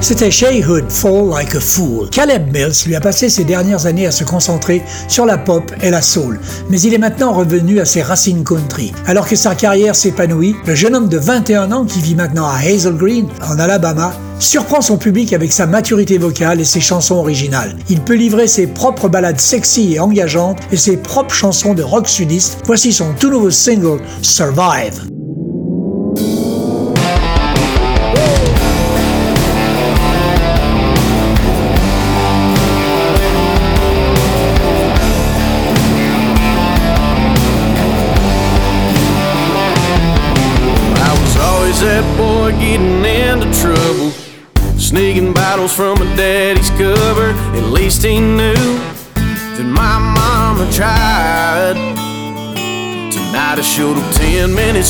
C'était 0.03 0.31
Shay 0.31 0.61
Hood, 0.65 0.89
Fall 0.89 1.29
Like 1.29 1.55
a 1.55 1.61
Fool. 1.61 2.09
Caleb 2.09 2.51
Mills 2.51 2.85
lui 2.85 2.93
a 2.93 2.99
passé 2.99 3.29
ses 3.29 3.45
dernières 3.45 3.85
années 3.85 4.05
à 4.05 4.11
se 4.11 4.25
concentrer 4.25 4.81
sur 5.07 5.25
la 5.25 5.37
pop 5.37 5.71
et 5.81 5.89
la 5.91 6.01
soul, 6.01 6.41
mais 6.69 6.81
il 6.81 6.93
est 6.93 6.97
maintenant 6.97 7.31
revenu 7.31 7.79
à 7.79 7.85
ses 7.85 8.01
racines 8.01 8.43
country. 8.43 8.91
Alors 9.07 9.29
que 9.29 9.37
sa 9.37 9.55
carrière 9.55 9.95
s'épanouit, 9.95 10.57
le 10.67 10.75
jeune 10.75 10.93
homme 10.93 11.07
de 11.07 11.17
21 11.17 11.71
ans 11.71 11.85
qui 11.85 12.01
vit 12.01 12.15
maintenant 12.15 12.45
à 12.45 12.57
Hazel 12.57 12.97
Green, 12.97 13.27
en 13.49 13.57
Alabama, 13.57 14.11
surprend 14.39 14.81
son 14.81 14.97
public 14.97 15.31
avec 15.31 15.53
sa 15.53 15.67
maturité 15.67 16.17
vocale 16.17 16.59
et 16.59 16.65
ses 16.65 16.81
chansons 16.81 17.15
originales. 17.15 17.77
Il 17.89 18.01
peut 18.01 18.15
livrer 18.15 18.49
ses 18.49 18.67
propres 18.67 19.07
ballades 19.07 19.39
sexy 19.39 19.93
et 19.93 20.01
engageantes 20.01 20.59
et 20.73 20.77
ses 20.77 20.97
propres 20.97 21.33
chansons 21.33 21.75
de 21.75 21.81
rock 21.81 22.09
sudiste. 22.09 22.57
Voici 22.65 22.91
son 22.91 23.13
tout 23.17 23.29
nouveau 23.29 23.51
single, 23.51 24.01
Survive. 24.21 25.12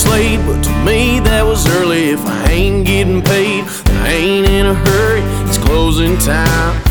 10 0.04 0.12
late, 0.12 0.46
but 0.46 0.64
to 0.64 0.70
me 0.86 1.20
that 1.22 1.44
was 1.46 1.68
early. 1.68 2.10
If 2.10 2.26
I 2.26 2.52
ain't 2.52 2.86
getting 2.86 3.22
paid, 3.22 3.64
I 3.88 4.10
ain't 4.10 4.48
in 4.50 4.66
a 4.66 4.74
hurry. 4.74 5.22
It's 5.48 5.58
closing 5.58 6.18
time. 6.18 6.83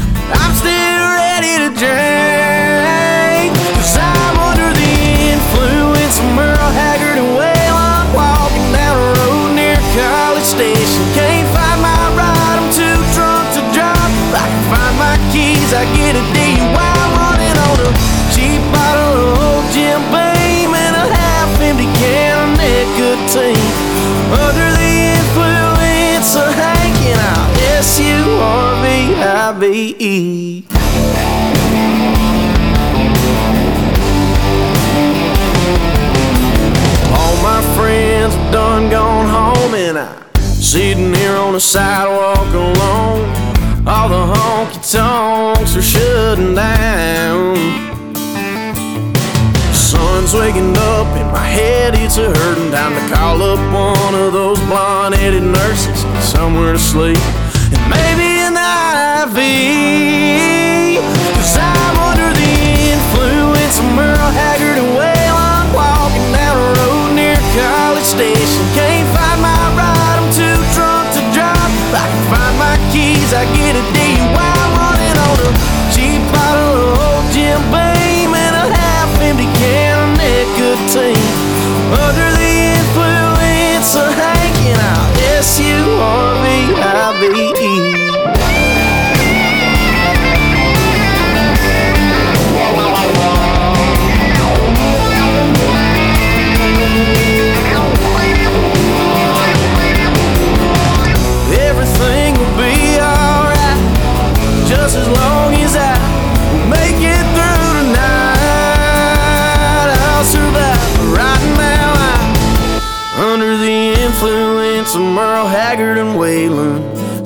All 29.93 29.99
my 37.43 37.61
friends 37.77 38.35
have 38.35 38.53
done 38.53 38.89
gone 38.91 39.29
home, 39.29 39.75
and 39.75 39.99
I'm 39.99 40.35
sitting 40.43 41.13
here 41.13 41.37
on 41.37 41.53
the 41.53 41.61
sidewalk 41.61 42.39
alone. 42.55 43.29
All 43.87 44.09
the 44.09 44.35
honky 44.35 44.93
tonks 44.93 45.77
are 45.77 45.83
shutting 45.83 46.55
down. 46.55 47.57
Sun's 49.75 50.33
waking 50.33 50.75
up 50.75 51.07
and 51.19 51.31
my 51.33 51.45
head 51.45 51.95
it's 51.97 52.17
a 52.17 52.31
hurting. 52.31 52.71
Time 52.71 52.95
to 52.95 53.15
call 53.15 53.43
up 53.43 53.59
one 53.75 54.15
of 54.15 54.33
those 54.33 54.59
blonde 54.61 55.15
headed 55.15 55.43
nurses, 55.43 56.01
somewhere 56.25 56.73
to 56.73 56.79
sleep, 56.79 57.19
and 57.73 57.91
maybe 57.91 58.32
IV. 59.23 60.99
Cause 61.39 61.55
I'm 61.55 61.97
under 62.11 62.35
the 62.35 62.55
influence 62.91 63.79
of 63.79 63.87
Merle 63.95 64.35
Haggard 64.35 64.83
and 64.83 64.99
Waylon, 64.99 65.71
walking 65.71 66.27
down 66.35 66.59
a 66.59 66.69
road 66.75 67.15
near 67.15 67.39
College 67.55 68.03
Station. 68.03 68.67
Can't 68.75 69.07
find 69.15 69.39
my 69.39 69.63
ride, 69.79 70.19
I'm 70.19 70.27
too 70.35 70.59
drunk 70.75 71.07
to 71.15 71.23
drive. 71.31 71.55
If 71.55 71.95
I 71.95 72.07
can 72.11 72.25
find 72.35 72.55
my 72.59 72.75
keys, 72.91 73.31
I 73.31 73.47
get 73.55 73.79
a 73.79 73.85
DUI. 73.95 74.43
I'm 74.43 74.73
running 74.83 75.15
on 75.15 75.37
a 75.47 75.51
cheap 75.95 76.19
bottle 76.35 76.91
of 76.91 76.99
old 76.99 77.27
Jim 77.31 77.63
Beam 77.71 78.35
and 78.35 78.55
a 78.59 78.67
half-empty 78.75 79.47
can 79.63 80.03
of 80.03 80.11
nicotine. 80.19 81.31
Under 81.95 82.29
the 82.43 82.55
influence 82.75 83.95
of. 83.95 84.23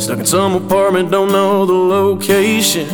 Stuck 0.07 0.21
in 0.21 0.27
some 0.27 0.55
apartment, 0.55 1.11
don't 1.11 1.33
know 1.33 1.67
the 1.67 1.73
location. 1.73 2.87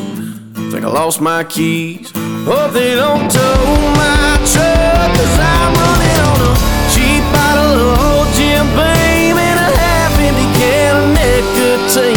Think 0.70 0.82
I 0.82 0.88
lost 0.88 1.20
my 1.20 1.44
keys. 1.44 2.10
Hope 2.46 2.72
they 2.72 2.94
don't 2.94 3.30
tow 3.30 3.64
my 4.00 4.40
truck, 4.48 5.12
cause 5.12 5.38
I'm 5.38 5.74
running 5.76 6.20
on 6.24 6.40
a 6.40 6.52
cheap 6.88 7.22
bottle 7.36 7.68
of 7.84 8.00
old 8.00 8.28
Jim 8.32 8.64
Beam 8.72 9.36
and 9.36 9.58
a 9.60 9.70
half 9.76 10.18
empty 10.24 10.48
can 10.56 10.96
of 10.96 11.08
nicotine. 11.12 12.16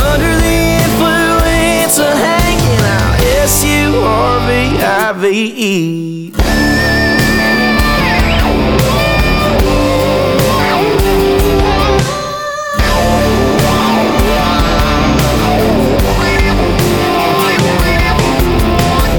Under 0.00 0.32
the 0.40 0.56
influence 0.80 1.98
of 1.98 2.16
hanging 2.16 2.84
out, 2.96 3.20
S 3.20 3.62
U 3.64 4.00
R 4.00 4.40
V 4.48 4.78
I 4.80 5.12
V 5.12 5.26
E. 5.58 6.32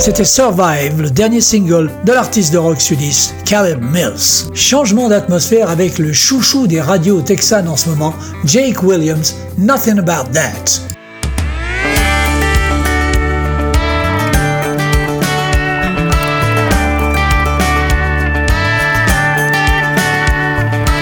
C'était 0.08 0.24
Survive, 0.24 1.02
le 1.02 1.10
dernier 1.10 1.42
single 1.42 1.92
de 2.06 2.14
l'artiste 2.14 2.54
de 2.54 2.58
rock 2.58 2.80
sudiste 2.80 3.36
Caleb 3.44 3.82
Mills. 3.82 4.50
Changement 4.54 5.10
d'atmosphère 5.10 5.70
avec 5.70 6.00
le 6.00 6.14
chouchou 6.14 6.66
des 6.66 6.80
radios 6.80 7.20
texanes 7.20 7.68
en 7.68 7.76
ce 7.76 7.90
moment, 7.90 8.14
Jake 8.46 8.82
Williams, 8.84 9.36
Nothing 9.58 10.00
About 10.00 10.32
That. 10.32 10.80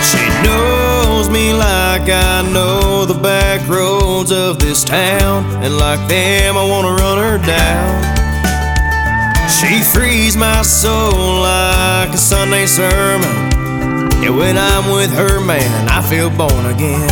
She 0.01 0.17
knows 0.43 1.29
me 1.29 1.53
like 1.53 2.09
I 2.09 2.41
know 2.51 3.05
the 3.05 3.13
back 3.13 3.61
of 3.69 4.57
this 4.57 4.83
town, 4.83 5.45
and 5.61 5.77
like 5.77 5.99
them, 6.07 6.57
I 6.57 6.67
wanna 6.67 6.95
run 6.95 7.19
her 7.19 7.37
down. 7.45 8.24
She 9.67 9.81
frees 9.81 10.37
my 10.37 10.61
soul 10.61 11.41
like 11.41 12.13
a 12.13 12.17
Sunday 12.17 12.67
sermon. 12.67 13.49
Yeah, 14.21 14.29
when 14.29 14.59
I'm 14.59 14.91
with 14.93 15.11
her, 15.13 15.39
man, 15.39 15.89
I 15.89 16.03
feel 16.03 16.29
born 16.29 16.67
again. 16.67 17.09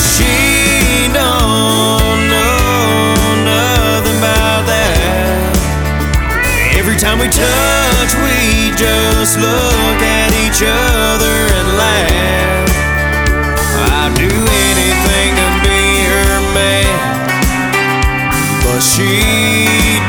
She 0.00 1.12
don't 1.12 2.20
know 2.32 3.20
nothing 3.44 4.16
about 4.16 4.64
that. 4.64 5.52
Every 6.74 6.96
time 6.96 7.18
we 7.20 7.28
touch, 7.28 8.12
we 8.24 8.72
just 8.80 9.36
look 9.36 10.00
at 10.00 10.32
each 10.40 10.64
other 10.64 11.36
and 11.52 11.68
laugh. 11.76 12.72
I'd 13.92 14.16
do 14.16 14.32
anything 14.72 15.36
to 15.36 15.48
be 15.68 16.00
her 16.08 16.40
man, 16.56 17.28
but 18.64 18.80
she 18.80 19.99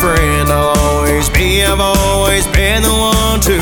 friend. 0.00 0.48
I'll 0.48 0.76
always 0.78 1.28
be. 1.30 1.62
I've 1.64 1.80
always 1.80 2.46
been 2.48 2.82
the 2.82 2.92
one 2.92 3.40
to 3.48 3.58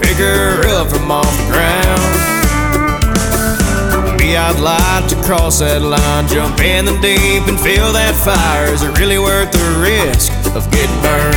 pick 0.00 0.16
her 0.16 0.64
up 0.78 0.88
from 0.88 1.10
off 1.10 1.30
the 1.36 1.46
ground. 1.52 2.28
Me, 4.18 4.36
I'd 4.36 4.60
like 4.60 5.08
to 5.08 5.16
cross 5.22 5.60
that 5.60 5.82
line, 5.82 6.26
jump 6.28 6.60
in 6.60 6.84
the 6.84 6.96
deep 7.00 7.46
and 7.48 7.58
feel 7.60 7.92
that 7.92 8.14
fire. 8.14 8.72
Is 8.72 8.82
it 8.82 8.98
really 8.98 9.18
worth 9.18 9.50
the 9.52 9.66
risk 9.80 10.32
of 10.56 10.64
getting 10.70 11.00
burned? 11.00 11.36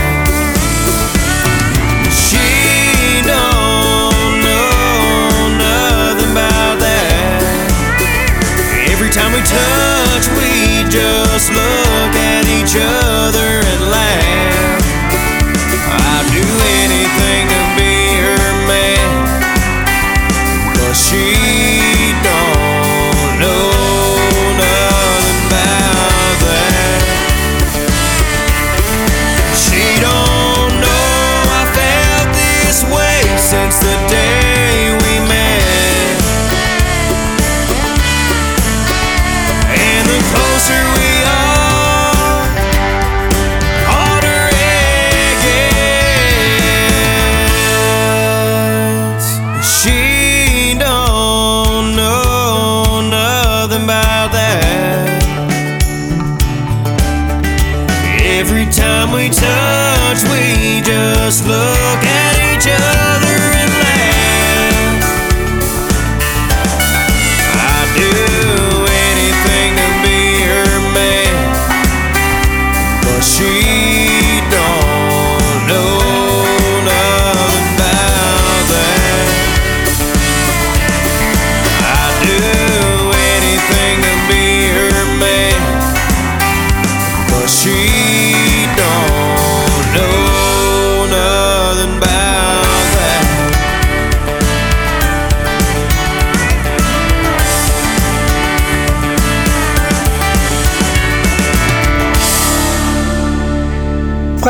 She 2.12 3.22
don't 3.28 4.40
know 4.44 5.56
nothing 5.60 6.32
about 6.32 6.80
that. 6.80 7.44
Every 8.92 9.12
time 9.12 9.32
we 9.36 9.42
touch, 9.44 10.26
we 10.36 10.84
just 10.90 11.52
look 11.52 12.14
at 12.16 12.46
each 12.48 12.76
other 12.76 13.71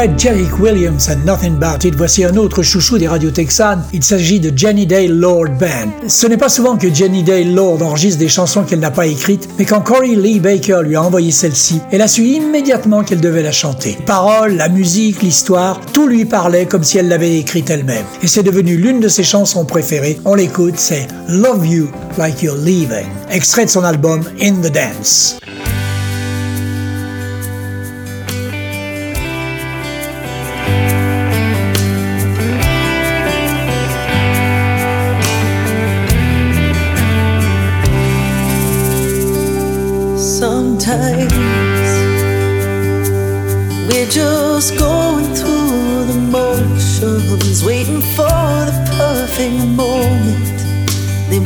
Après 0.03 0.47
Williams 0.59 1.09
and 1.11 1.27
Nothing 1.27 1.57
About 1.61 1.85
It, 1.85 1.93
voici 1.95 2.23
un 2.25 2.35
autre 2.35 2.63
chouchou 2.63 2.97
des 2.97 3.07
radios 3.07 3.29
texanes. 3.29 3.83
Il 3.93 4.03
s'agit 4.03 4.39
de 4.39 4.51
Jenny 4.57 4.87
Day 4.87 5.07
Lord 5.07 5.49
Band. 5.59 5.91
Ce 6.07 6.25
n'est 6.25 6.37
pas 6.37 6.49
souvent 6.49 6.75
que 6.75 6.91
Jenny 6.91 7.21
Day 7.21 7.43
Lord 7.43 7.83
enregistre 7.83 8.17
des 8.17 8.27
chansons 8.27 8.63
qu'elle 8.63 8.79
n'a 8.79 8.89
pas 8.89 9.05
écrites, 9.05 9.47
mais 9.59 9.65
quand 9.65 9.81
Corey 9.81 10.15
Lee 10.15 10.39
Baker 10.39 10.79
lui 10.83 10.95
a 10.95 11.03
envoyé 11.03 11.29
celle-ci, 11.29 11.81
elle 11.91 12.01
a 12.01 12.07
su 12.07 12.23
immédiatement 12.23 13.03
qu'elle 13.03 13.21
devait 13.21 13.43
la 13.43 13.51
chanter. 13.51 13.95
paroles, 14.07 14.55
la 14.55 14.69
musique, 14.69 15.21
l'histoire, 15.21 15.79
tout 15.93 16.07
lui 16.07 16.25
parlait 16.25 16.65
comme 16.65 16.83
si 16.83 16.97
elle 16.97 17.07
l'avait 17.07 17.37
écrite 17.37 17.69
elle-même. 17.69 18.05
Et 18.23 18.27
c'est 18.27 18.41
devenu 18.41 18.77
l'une 18.77 19.01
de 19.01 19.07
ses 19.07 19.23
chansons 19.23 19.65
préférées. 19.65 20.19
On 20.25 20.33
l'écoute, 20.33 20.77
c'est 20.77 21.07
Love 21.27 21.67
You 21.67 21.89
Like 22.17 22.41
You're 22.41 22.57
Leaving, 22.57 23.05
extrait 23.29 23.65
de 23.65 23.69
son 23.69 23.83
album 23.83 24.23
In 24.41 24.53
the 24.63 24.73
Dance. 24.73 25.37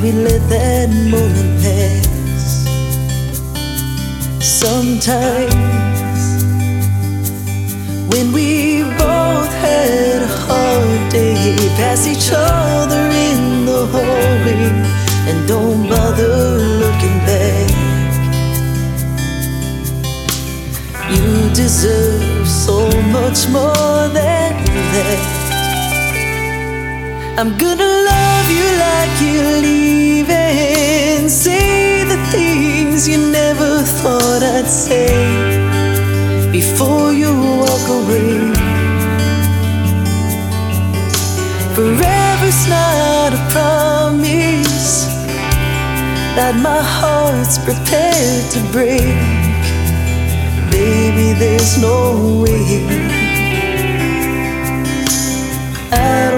We 0.06 0.12
let 0.12 0.42
that 0.50 0.90
moment 1.10 1.64
pass. 1.64 2.68
Sometimes 4.40 5.56
when 8.12 8.32
we 8.32 8.84
both 9.00 9.52
had 9.66 10.22
a 10.22 10.34
hard 10.46 11.12
day, 11.12 11.56
pass 11.80 12.06
each 12.06 12.30
other 12.32 13.04
in 13.30 13.66
the 13.66 13.82
hallway 13.94 14.66
and 15.28 15.48
don't 15.48 15.90
bother 15.90 16.38
looking 16.82 17.18
back. 17.30 17.70
You 21.10 21.50
deserve 21.56 22.48
so 22.48 22.78
much 23.18 23.50
more 23.50 24.08
than 24.14 24.54
that. 24.94 25.25
I'm 27.38 27.58
gonna 27.58 27.84
love 27.84 28.48
you 28.50 28.68
like 28.86 29.14
you're 29.22 29.62
leaving. 29.62 31.30
Say 31.30 32.04
the 32.04 32.18
things 32.32 33.08
you 33.08 33.18
never 33.18 33.82
thought 33.82 34.42
I'd 34.42 34.68
say 34.68 35.10
before 36.52 37.14
you 37.14 37.32
walk 37.62 37.86
away. 38.00 38.40
Forever's 41.76 42.68
not 42.70 43.34
a 43.34 43.42
promise 43.52 45.06
that 46.38 46.56
my 46.62 46.82
heart's 46.82 47.58
prepared 47.58 48.52
to 48.52 48.60
break 48.72 49.46
baby, 50.76 51.34
there's 51.40 51.78
no 51.82 52.44
way. 52.44 52.66
I 55.92 56.35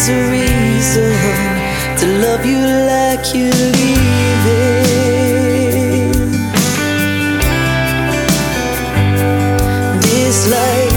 there's 0.00 0.08
a 0.08 0.30
reason 0.30 1.12
to 1.98 2.06
love 2.24 2.46
you 2.46 2.58
like 2.86 3.34
you're 3.34 3.52
leaving. 3.52 4.12
This 10.00 10.48
life 10.48 10.92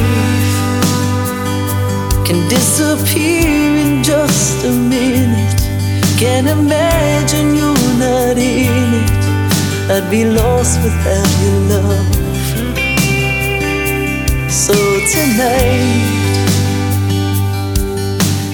can 2.25 2.47
disappear 2.47 3.49
in 3.85 4.03
just 4.03 4.65
a 4.65 4.71
minute. 4.71 5.61
Can't 6.17 6.47
imagine 6.47 7.55
you're 7.55 7.93
not 7.99 8.37
in 8.37 8.93
it. 9.03 9.11
I'd 9.91 10.09
be 10.09 10.23
lost 10.25 10.81
without 10.81 11.29
your 11.43 11.59
love. 11.73 12.07
So 14.49 14.73
tonight, 15.11 16.12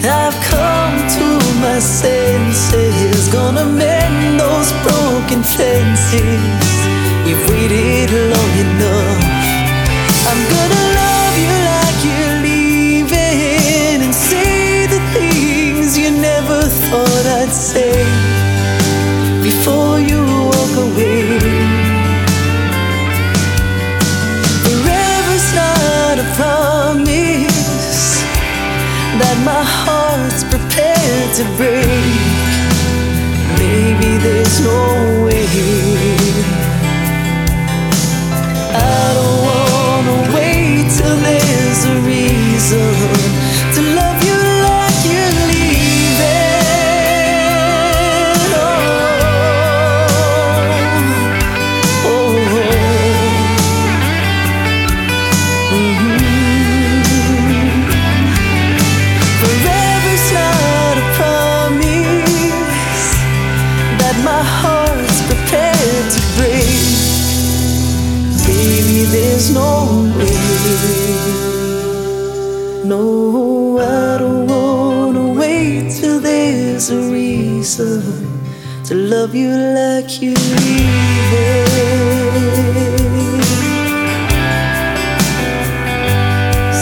I've 0.02 0.40
come 0.44 0.98
to 1.18 1.26
my 1.60 1.80
senses, 1.80 3.28
gonna 3.28 3.66
mend 3.66 4.40
those 4.40 4.72
broken 4.84 5.44
fences. 5.44 6.70
You've 7.28 7.50
waited 7.50 8.12
long 8.12 8.54
enough. 8.60 8.99
Love 79.30 79.38
you 79.38 79.54
like 79.54 80.22
you 80.24 80.34
leaving. 80.34 80.90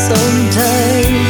Sometimes 0.07 1.27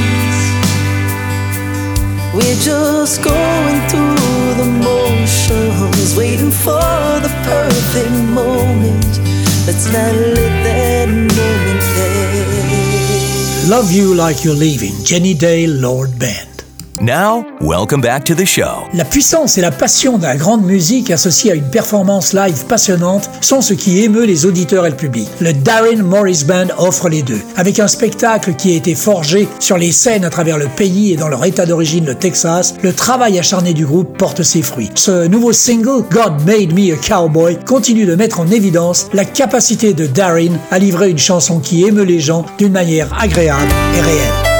we're 2.35 2.61
just 2.61 3.23
going 3.23 3.79
through 3.89 4.53
the 4.61 4.69
motions, 4.83 6.15
waiting 6.15 6.51
for 6.51 7.19
the 7.25 7.31
perfect 7.45 8.11
moment. 8.29 9.19
Let's 9.65 9.87
not 9.91 10.13
let 10.13 10.53
that 10.65 11.09
moment 11.09 11.81
pass. 11.97 13.67
Love 13.67 13.91
You 13.91 14.13
Like 14.13 14.43
You're 14.43 14.53
Leaving, 14.53 14.93
Jenni 15.03 15.33
Dale 15.35 15.71
Lord 15.71 16.19
Band. 16.19 16.63
Now, 17.01 17.46
welcome 17.61 18.01
back 18.01 18.23
to 18.23 18.35
the 18.35 18.45
show. 18.45 18.87
La 18.93 19.05
puissance 19.05 19.57
et 19.57 19.61
la 19.61 19.71
passion 19.71 20.17
de 20.17 20.23
la 20.23 20.35
grande 20.35 20.65
musique 20.65 21.11
associée 21.11 21.51
à 21.51 21.55
une 21.55 21.69
performance 21.69 22.33
live 22.33 22.65
passionnante 22.65 23.29
sont 23.41 23.61
ce 23.61 23.73
qui 23.73 24.03
émeut 24.03 24.25
les 24.25 24.45
auditeurs 24.45 24.85
et 24.85 24.89
le 24.89 24.95
public. 24.95 25.27
Le 25.39 25.53
Darren 25.53 26.03
Morris 26.03 26.43
Band 26.47 26.67
offre 26.77 27.09
les 27.09 27.23
deux. 27.23 27.41
Avec 27.55 27.79
un 27.79 27.87
spectacle 27.87 28.53
qui 28.55 28.73
a 28.73 28.75
été 28.75 28.95
forgé 28.95 29.47
sur 29.59 29.77
les 29.77 29.91
scènes 29.91 30.25
à 30.25 30.29
travers 30.29 30.57
le 30.57 30.67
pays 30.67 31.13
et 31.13 31.15
dans 31.15 31.29
leur 31.29 31.45
état 31.45 31.65
d'origine, 31.65 32.05
le 32.05 32.15
Texas, 32.15 32.75
le 32.81 32.93
travail 32.93 33.39
acharné 33.39 33.73
du 33.73 33.85
groupe 33.85 34.17
porte 34.17 34.43
ses 34.43 34.61
fruits. 34.61 34.91
Ce 34.95 35.27
nouveau 35.27 35.53
single, 35.53 36.03
God 36.11 36.45
Made 36.45 36.73
Me 36.73 36.93
a 36.93 36.97
Cowboy, 36.97 37.57
continue 37.65 38.05
de 38.05 38.15
mettre 38.15 38.39
en 38.39 38.47
évidence 38.47 39.07
la 39.13 39.25
capacité 39.25 39.93
de 39.93 40.07
Darren 40.07 40.57
à 40.71 40.79
livrer 40.79 41.09
une 41.09 41.17
chanson 41.17 41.59
qui 41.59 41.85
émeut 41.85 42.03
les 42.03 42.19
gens 42.19 42.45
d'une 42.57 42.73
manière 42.73 43.09
agréable 43.19 43.71
et 43.95 44.01
réelle. 44.01 44.56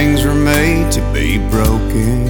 Mustangs 0.00 0.24
were 0.24 0.34
made 0.34 0.90
to 0.90 1.02
be 1.12 1.36
broken. 1.50 2.26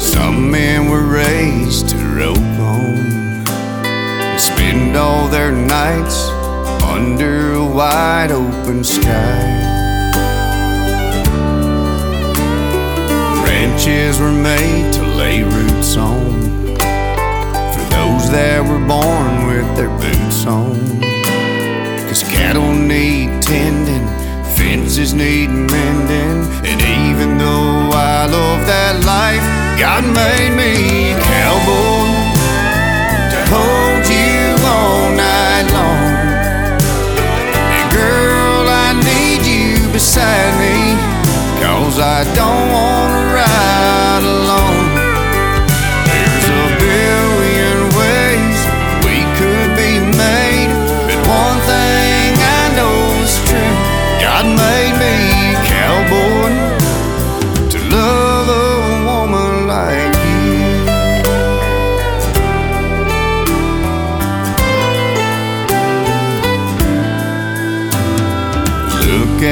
Some 0.00 0.50
men 0.50 0.90
were 0.90 1.06
raised 1.06 1.90
to 1.90 1.96
rope 1.98 2.36
on 2.36 3.46
and 3.46 4.40
spend 4.40 4.96
all 4.96 5.28
their 5.28 5.52
nights 5.52 6.28
under 6.82 7.52
a 7.52 7.64
wide 7.64 8.32
open 8.32 8.82
sky. 8.82 9.38
Ran 13.44 13.76
Branches 13.76 14.18
were 14.18 14.32
made 14.32 14.92
to 14.94 15.02
lay 15.02 15.42
roots 15.42 15.96
on 15.96 16.40
for 17.72 17.84
those 17.94 18.30
that 18.32 18.64
were 18.66 18.84
born 18.84 19.46
with 19.46 19.76
their 19.76 19.90
boots 19.98 20.46
on. 20.46 21.00
Cause 22.08 22.22
cattle 22.22 22.72
need 22.72 23.42
tending, 23.42 24.06
fences 24.96 25.12
need 25.12 25.48
mending, 25.48 26.40
and 26.64 26.80
even 26.80 27.36
though 27.36 27.90
I 27.92 28.24
love 28.24 28.66
that 28.66 29.04
life, 29.04 29.44
God 29.78 30.04
made 30.04 30.56
me 30.56 31.12
a 31.12 31.20
cowboy 31.20 32.08
to 33.32 33.38
hold 33.52 34.04
you 34.08 34.56
all 34.64 35.12
night 35.12 35.68
long. 35.76 36.00
And 37.76 37.92
girl, 37.92 38.68
I 38.72 38.96
need 39.04 39.44
you 39.44 39.92
beside 39.92 40.56
me, 40.64 40.96
cause 41.60 41.98
I 41.98 42.24
don't 42.34 42.72
wanna 42.72 42.95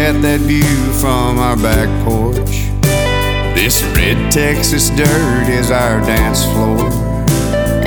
at 0.04 0.20
that 0.20 0.40
view 0.40 0.76
from 1.00 1.38
our 1.38 1.56
back 1.56 1.88
porch. 2.04 2.68
This 3.56 3.82
red 3.96 4.30
Texas 4.30 4.90
dirt 4.90 5.48
is 5.48 5.70
our 5.70 5.98
dance 6.04 6.44
floor. 6.44 6.92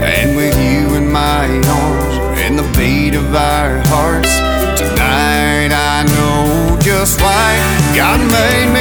And 0.01 0.36
with 0.36 0.57
you 0.57 0.97
in 0.97 1.11
my 1.11 1.45
arms 1.45 2.41
and 2.41 2.57
the 2.57 2.65
beat 2.74 3.13
of 3.13 3.36
our 3.36 3.78
hearts, 3.93 4.34
tonight 4.82 5.70
I 5.70 6.09
know 6.09 6.80
just 6.82 7.22
why 7.22 7.53
God 7.93 8.18
made 8.18 8.74
me 8.74 8.76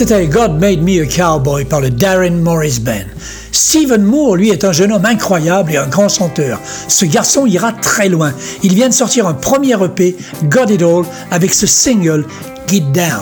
C'était 0.00 0.28
God 0.28 0.58
Made 0.58 0.80
Me 0.80 1.02
a 1.02 1.04
Cowboy 1.04 1.66
par 1.66 1.82
le 1.82 1.90
Darren 1.90 2.40
Morris 2.40 2.78
Band. 2.80 3.04
Stephen 3.52 4.02
Moore, 4.02 4.36
lui, 4.36 4.48
est 4.48 4.64
un 4.64 4.72
jeune 4.72 4.92
homme 4.92 5.04
incroyable 5.04 5.72
et 5.72 5.76
un 5.76 5.88
grand 5.88 6.08
chanteur. 6.08 6.58
Ce 6.88 7.04
garçon 7.04 7.44
ira 7.44 7.72
très 7.72 8.08
loin. 8.08 8.32
Il 8.62 8.74
vient 8.74 8.88
de 8.88 8.94
sortir 8.94 9.26
un 9.26 9.34
premier 9.34 9.74
EP, 9.74 10.16
Got 10.44 10.70
It 10.70 10.80
All, 10.80 11.04
avec 11.30 11.52
ce 11.52 11.66
single, 11.66 12.24
Get 12.66 12.80
Down. 12.94 13.20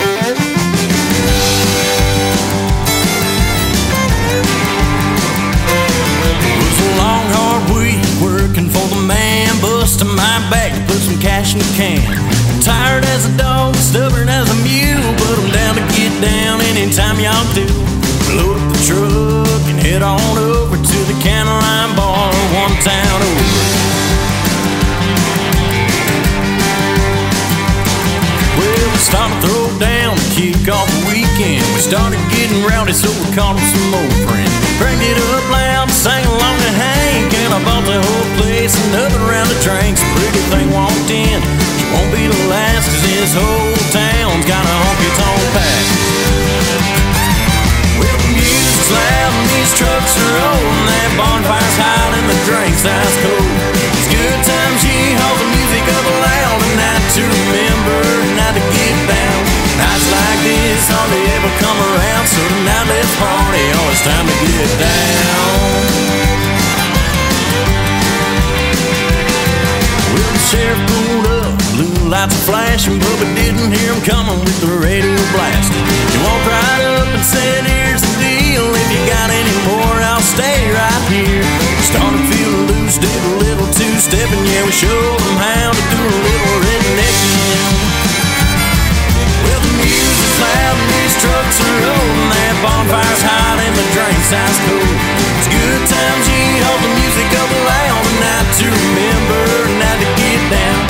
Anytime 16.78 17.18
y'all 17.18 17.42
do. 17.58 17.66
Load 18.38 18.54
up 18.54 18.66
the 18.70 18.78
truck 18.86 19.62
and 19.66 19.78
head 19.82 20.02
on 20.02 20.20
over 20.38 20.76
to 20.78 20.98
the 21.10 21.16
Canline 21.18 21.90
Bar, 21.98 22.30
one 22.54 22.74
town 22.86 23.18
over. 23.18 23.46
Well, 28.54 28.86
we 28.94 29.00
started 29.02 29.34
to 29.34 29.48
throw 29.48 29.66
down 29.82 30.14
to 30.14 30.26
kick 30.38 30.70
off 30.70 30.86
the 30.86 31.02
weekend. 31.10 31.66
We 31.74 31.82
started 31.82 32.22
getting 32.30 32.62
rowdy, 32.62 32.94
so 32.94 33.10
we 33.10 33.26
called 33.34 33.58
him 33.58 33.66
some 33.74 33.98
old 33.98 34.14
friends. 34.22 34.54
Cranked 34.78 35.02
it 35.02 35.18
up 35.34 35.46
loud, 35.50 35.90
sang 35.90 36.22
along 36.30 36.58
to 36.62 36.72
Hank, 36.78 37.34
and 37.42 37.50
I 37.54 37.60
bought 37.66 37.82
the 37.90 37.98
whole 37.98 38.28
place 38.38 38.78
another 38.94 39.18
round 39.26 39.50
of 39.50 39.58
drinks. 39.66 39.98
Pretty 40.14 40.42
thing 40.54 40.70
walked 40.70 41.10
in, 41.10 41.42
she 41.74 41.84
won't 41.90 42.12
be 42.14 42.30
the 42.30 42.42
last, 42.46 42.86
cause 42.86 43.02
this 43.02 43.34
whole 43.34 43.74
town's 43.90 44.46
got 44.46 44.62
a 44.62 44.74
honky 44.78 45.10
tonk 45.18 45.42
pack. 45.58 46.07
The 48.88 48.96
and 48.96 49.48
these 49.52 49.72
trucks 49.76 50.16
are 50.16 50.32
rolling, 50.32 50.84
that 50.88 51.12
bonfire's 51.20 51.76
hot 51.76 52.12
and 52.16 52.24
the 52.24 52.38
drinks 52.48 52.88
ice 52.88 53.16
cold. 53.20 53.52
It's 54.00 54.08
good 54.08 54.40
times, 54.48 54.80
yeehaw, 54.80 55.32
the 55.36 55.48
music 55.52 55.84
up 55.92 56.06
loud, 56.08 56.56
and 56.56 56.74
night 56.80 57.04
to 57.20 57.22
remember, 57.28 58.00
not 58.40 58.56
to 58.56 58.64
get 58.64 58.96
down. 59.04 59.40
Nights 59.76 60.08
like 60.08 60.40
this 60.40 60.88
hardly 60.88 61.20
ever 61.36 61.52
come 61.60 61.76
around, 61.76 62.24
so 62.32 62.40
tonight 62.40 62.86
let's 62.88 63.12
party, 63.20 63.64
oh, 63.76 63.92
it's 63.92 64.00
time 64.08 64.24
to 64.24 64.36
get 64.40 64.70
down. 64.80 65.52
Well, 70.16 70.32
the 70.32 70.42
sheriff 70.48 70.80
pulled 70.88 71.28
up, 71.44 71.52
blue 71.76 72.08
lights 72.08 72.32
are 72.32 72.44
flashing, 72.48 72.96
but 72.96 73.20
we 73.20 73.36
didn't 73.36 73.68
hear 73.68 73.92
him 73.92 74.00
coming 74.00 74.40
with 74.40 74.56
the 74.64 74.72
radio 74.80 75.12
blasting. 75.36 75.84
He 76.08 76.16
walked 76.24 76.48
right 76.48 76.80
up 76.96 77.12
and 77.12 77.20
said, 77.20 77.68
Here's 77.68 77.97
the 77.97 77.97
you 78.88 79.00
got 79.04 79.28
any 79.28 79.56
more, 79.68 79.96
I'll 80.00 80.24
stay 80.24 80.72
right 80.72 81.04
here. 81.12 81.44
Started 81.84 82.24
feeling 82.32 82.66
loose, 82.72 82.96
did 82.96 83.12
a 83.12 83.34
little 83.44 83.68
two 83.76 83.94
step, 84.00 84.28
and 84.32 84.44
yeah, 84.48 84.64
we 84.64 84.72
showed 84.72 85.20
them 85.20 85.36
how 85.36 85.70
to 85.76 85.82
do 85.92 86.00
a 86.00 86.18
little 86.24 86.56
rednecking. 86.64 87.38
Well, 89.44 89.60
the 89.60 89.74
music's 89.84 90.36
loud 90.40 90.76
and 90.80 90.90
these 90.96 91.14
trucks 91.20 91.56
are 91.60 91.76
rolling. 91.84 92.28
That 92.32 92.56
bonfire's 92.64 93.22
hot 93.22 93.58
and 93.60 93.74
the 93.76 93.86
drink's 93.92 94.32
ice 94.32 94.58
cold. 94.64 94.96
It's 95.36 95.48
good 95.52 95.82
times, 95.84 96.24
yeah, 96.32 96.68
all 96.68 96.80
the 96.80 96.92
music 96.96 97.28
up 97.36 97.50
loud. 97.68 98.04
A 98.08 98.14
night 98.24 98.48
to 98.56 98.66
remember, 98.72 99.42
a 99.68 99.72
night 99.84 99.98
to 100.00 100.08
get 100.16 100.42
down. 100.48 100.87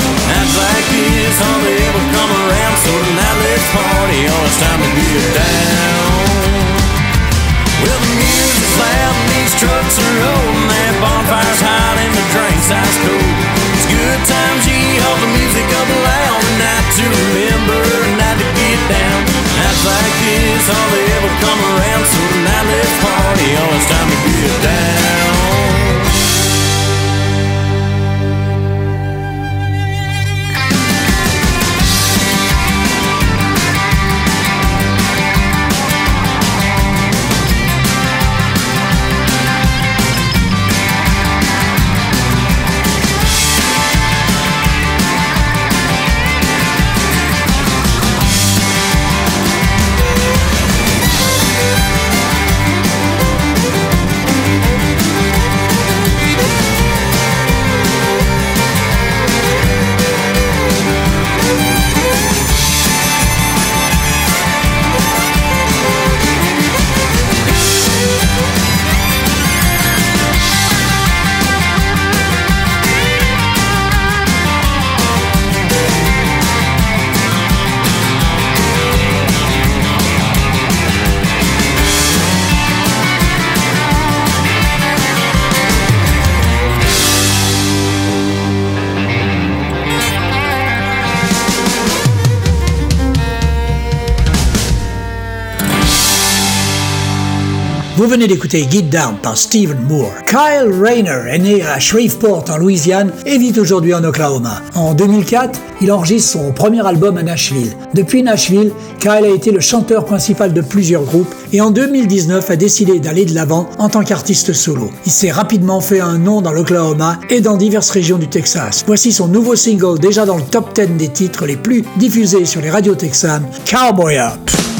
Vous 98.08 98.14
venez 98.14 98.26
d'écouter 98.26 98.66
Get 98.70 98.84
Down 98.84 99.16
par 99.22 99.36
Stephen 99.36 99.80
Moore. 99.86 100.10
Kyle 100.26 100.72
Rayner 100.82 101.30
est 101.30 101.38
né 101.40 101.62
à 101.62 101.78
Shreveport 101.78 102.46
en 102.48 102.56
Louisiane 102.56 103.12
et 103.26 103.36
vit 103.36 103.52
aujourd'hui 103.60 103.92
en 103.92 104.02
Oklahoma. 104.02 104.62
En 104.74 104.94
2004, 104.94 105.60
il 105.82 105.92
enregistre 105.92 106.32
son 106.32 106.52
premier 106.52 106.86
album 106.86 107.18
à 107.18 107.22
Nashville. 107.22 107.76
Depuis 107.92 108.22
Nashville, 108.22 108.72
Kyle 108.98 109.26
a 109.26 109.28
été 109.28 109.52
le 109.52 109.60
chanteur 109.60 110.06
principal 110.06 110.54
de 110.54 110.62
plusieurs 110.62 111.02
groupes 111.02 111.34
et 111.52 111.60
en 111.60 111.70
2019 111.70 112.50
a 112.50 112.56
décidé 112.56 112.98
d'aller 112.98 113.26
de 113.26 113.34
l'avant 113.34 113.68
en 113.76 113.90
tant 113.90 114.02
qu'artiste 114.02 114.54
solo. 114.54 114.90
Il 115.04 115.12
s'est 115.12 115.30
rapidement 115.30 115.82
fait 115.82 116.00
un 116.00 116.16
nom 116.16 116.40
dans 116.40 116.52
l'Oklahoma 116.52 117.20
et 117.28 117.42
dans 117.42 117.58
diverses 117.58 117.90
régions 117.90 118.16
du 118.16 118.28
Texas. 118.28 118.84
Voici 118.86 119.12
son 119.12 119.28
nouveau 119.28 119.54
single 119.54 119.98
déjà 119.98 120.24
dans 120.24 120.38
le 120.38 120.44
top 120.44 120.74
10 120.74 120.96
des 120.96 121.08
titres 121.08 121.44
les 121.44 121.56
plus 121.56 121.84
diffusés 121.98 122.46
sur 122.46 122.62
les 122.62 122.70
radios 122.70 122.94
texanes, 122.94 123.44
Cowboy 123.70 124.16
Up. 124.16 124.77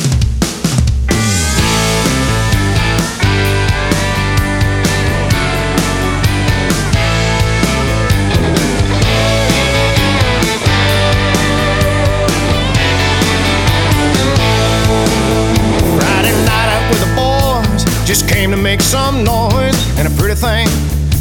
Some 18.89 19.22
noise, 19.22 19.76
and 19.99 20.09
a 20.09 20.11
pretty 20.16 20.34
thing 20.34 20.66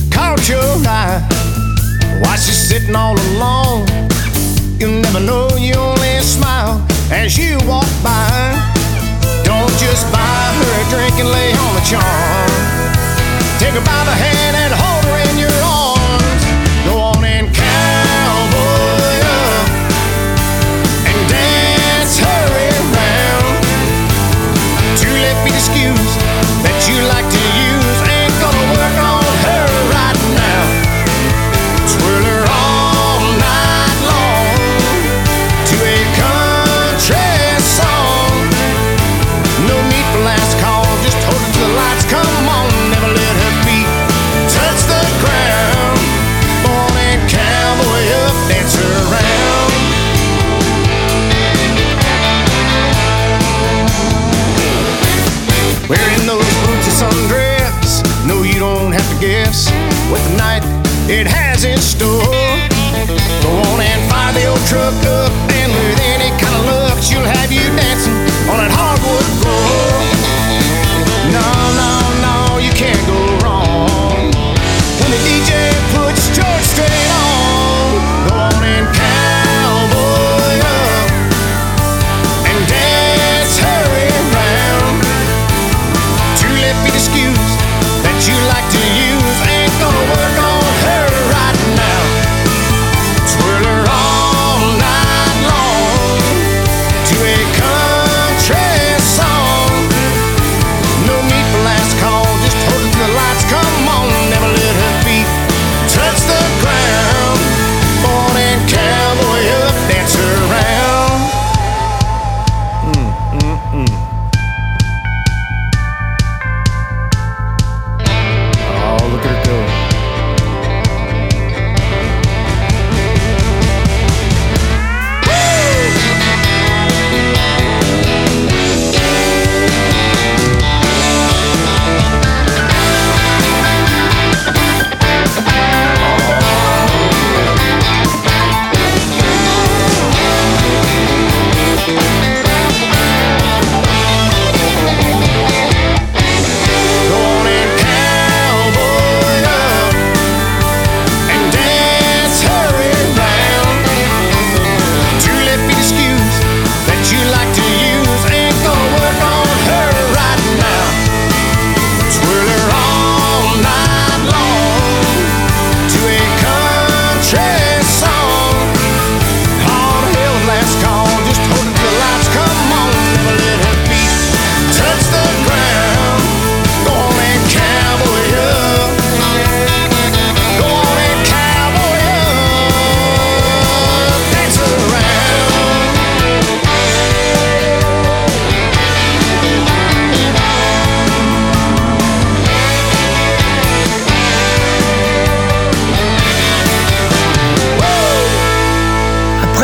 caught 0.10 0.48
your 0.48 0.64
eye. 0.88 1.20
Why 2.24 2.38
she's 2.38 2.56
sitting 2.56 2.96
all 2.96 3.20
alone? 3.36 3.86
You'll 4.80 5.02
never 5.02 5.20
know. 5.20 5.50
You 5.58 5.74
only 5.76 6.22
smile 6.22 6.80
as 7.12 7.38
you 7.38 7.58
walk 7.68 7.92
by. 8.02 8.56
Don't 9.44 9.74
just 9.84 10.10
buy 10.14 10.44
her 10.58 10.72
a 10.80 10.84
drink 10.90 11.20
and 11.20 11.30
lay 11.30 11.52
on 11.52 11.72
the 11.76 11.84
charm. 11.92 12.50
Take 13.60 13.74
her 13.74 13.84
by 13.84 14.02
the 14.06 14.16
hand 14.16 14.56
and 14.56 14.74
hold 14.74 14.87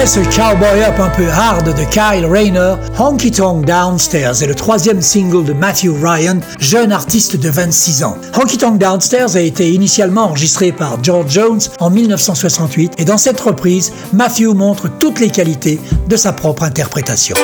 Après 0.04 0.22
ce 0.22 0.36
cowboy 0.36 0.84
up 0.84 0.99
un 0.99 1.10
peu 1.12 1.30
hard 1.30 1.66
de 1.66 1.84
Kyle 1.86 2.26
Rayner, 2.26 2.76
Honky 2.99 3.32
Tonk 3.32 3.64
Downstairs 3.64 4.43
est 4.43 4.47
le 4.47 4.54
troisième 4.54 5.01
single 5.01 5.45
de 5.45 5.54
Matthew 5.54 5.93
Ryan, 6.04 6.39
jeune 6.60 6.91
artiste 6.91 7.38
de 7.38 7.49
26 7.49 8.04
ans. 8.04 8.18
Honky 8.38 8.58
Tonk 8.58 8.80
Downstairs 8.80 9.38
a 9.38 9.39
été 9.39 9.72
initialement 9.72 10.24
enregistré 10.24 10.74
par 10.74 11.01
George 11.01 11.32
Jones 11.32 11.62
en 11.80 11.89
1968 11.89 12.95
et 12.97 13.06
dans 13.06 13.18
cette 13.18 13.39
reprise, 13.39 13.93
Matthew 14.12 14.54
montre 14.54 14.89
toutes 14.99 15.22
les 15.22 15.30
qualités 15.30 15.80
de 16.10 16.18
sa 16.18 16.34
propre 16.34 16.64
interprétation. 16.64 17.38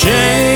Shame 0.00 0.49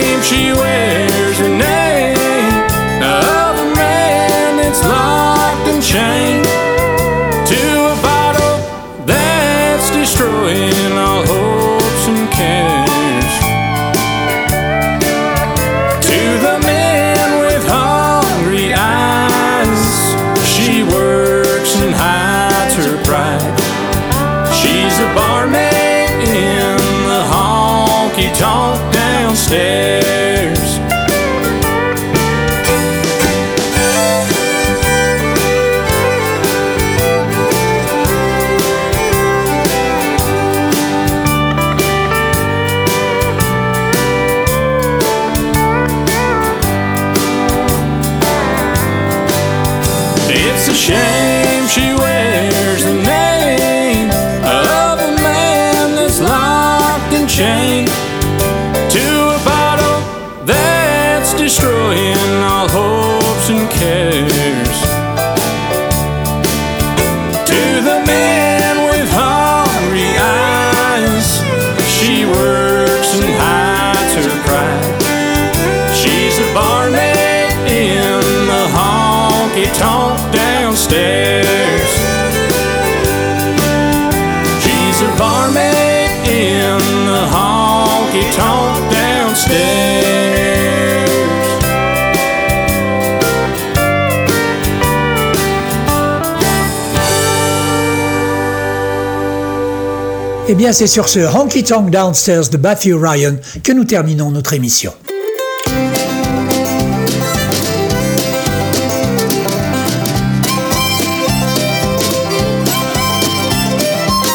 Eh 100.55 100.57
bien, 100.57 100.73
c'est 100.73 100.87
sur 100.87 101.09
ce 101.09 101.19
Honky 101.19 101.65
Tonk 101.65 101.91
Downstairs 101.91 102.49
de 102.49 102.57
Matthew 102.57 102.95
Ryan 102.95 103.35
que 103.65 103.73
nous 103.73 103.83
terminons 103.83 104.31
notre 104.31 104.53
émission. 104.53 104.93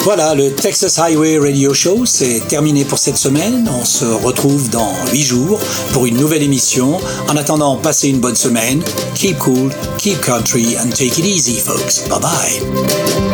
Voilà, 0.03 0.35
le 0.35 0.51
Texas 0.51 0.99
Highway 0.99 1.37
Radio 1.37 1.73
Show, 1.73 2.05
c'est 2.05 2.45
terminé 2.49 2.83
pour 2.83 2.97
cette 2.97 3.15
semaine. 3.15 3.71
On 3.79 3.85
se 3.85 4.03
retrouve 4.03 4.69
dans 4.69 4.91
8 5.13 5.23
jours 5.23 5.57
pour 5.93 6.05
une 6.05 6.17
nouvelle 6.17 6.43
émission. 6.43 6.99
En 7.29 7.37
attendant, 7.37 7.77
passez 7.77 8.09
une 8.09 8.19
bonne 8.19 8.35
semaine. 8.35 8.81
Keep 9.15 9.37
cool, 9.37 9.71
keep 9.97 10.19
country, 10.19 10.75
and 10.77 10.89
take 10.89 11.17
it 11.17 11.25
easy, 11.25 11.61
folks. 11.61 12.05
Bye 12.09 12.19
bye. 12.19 13.28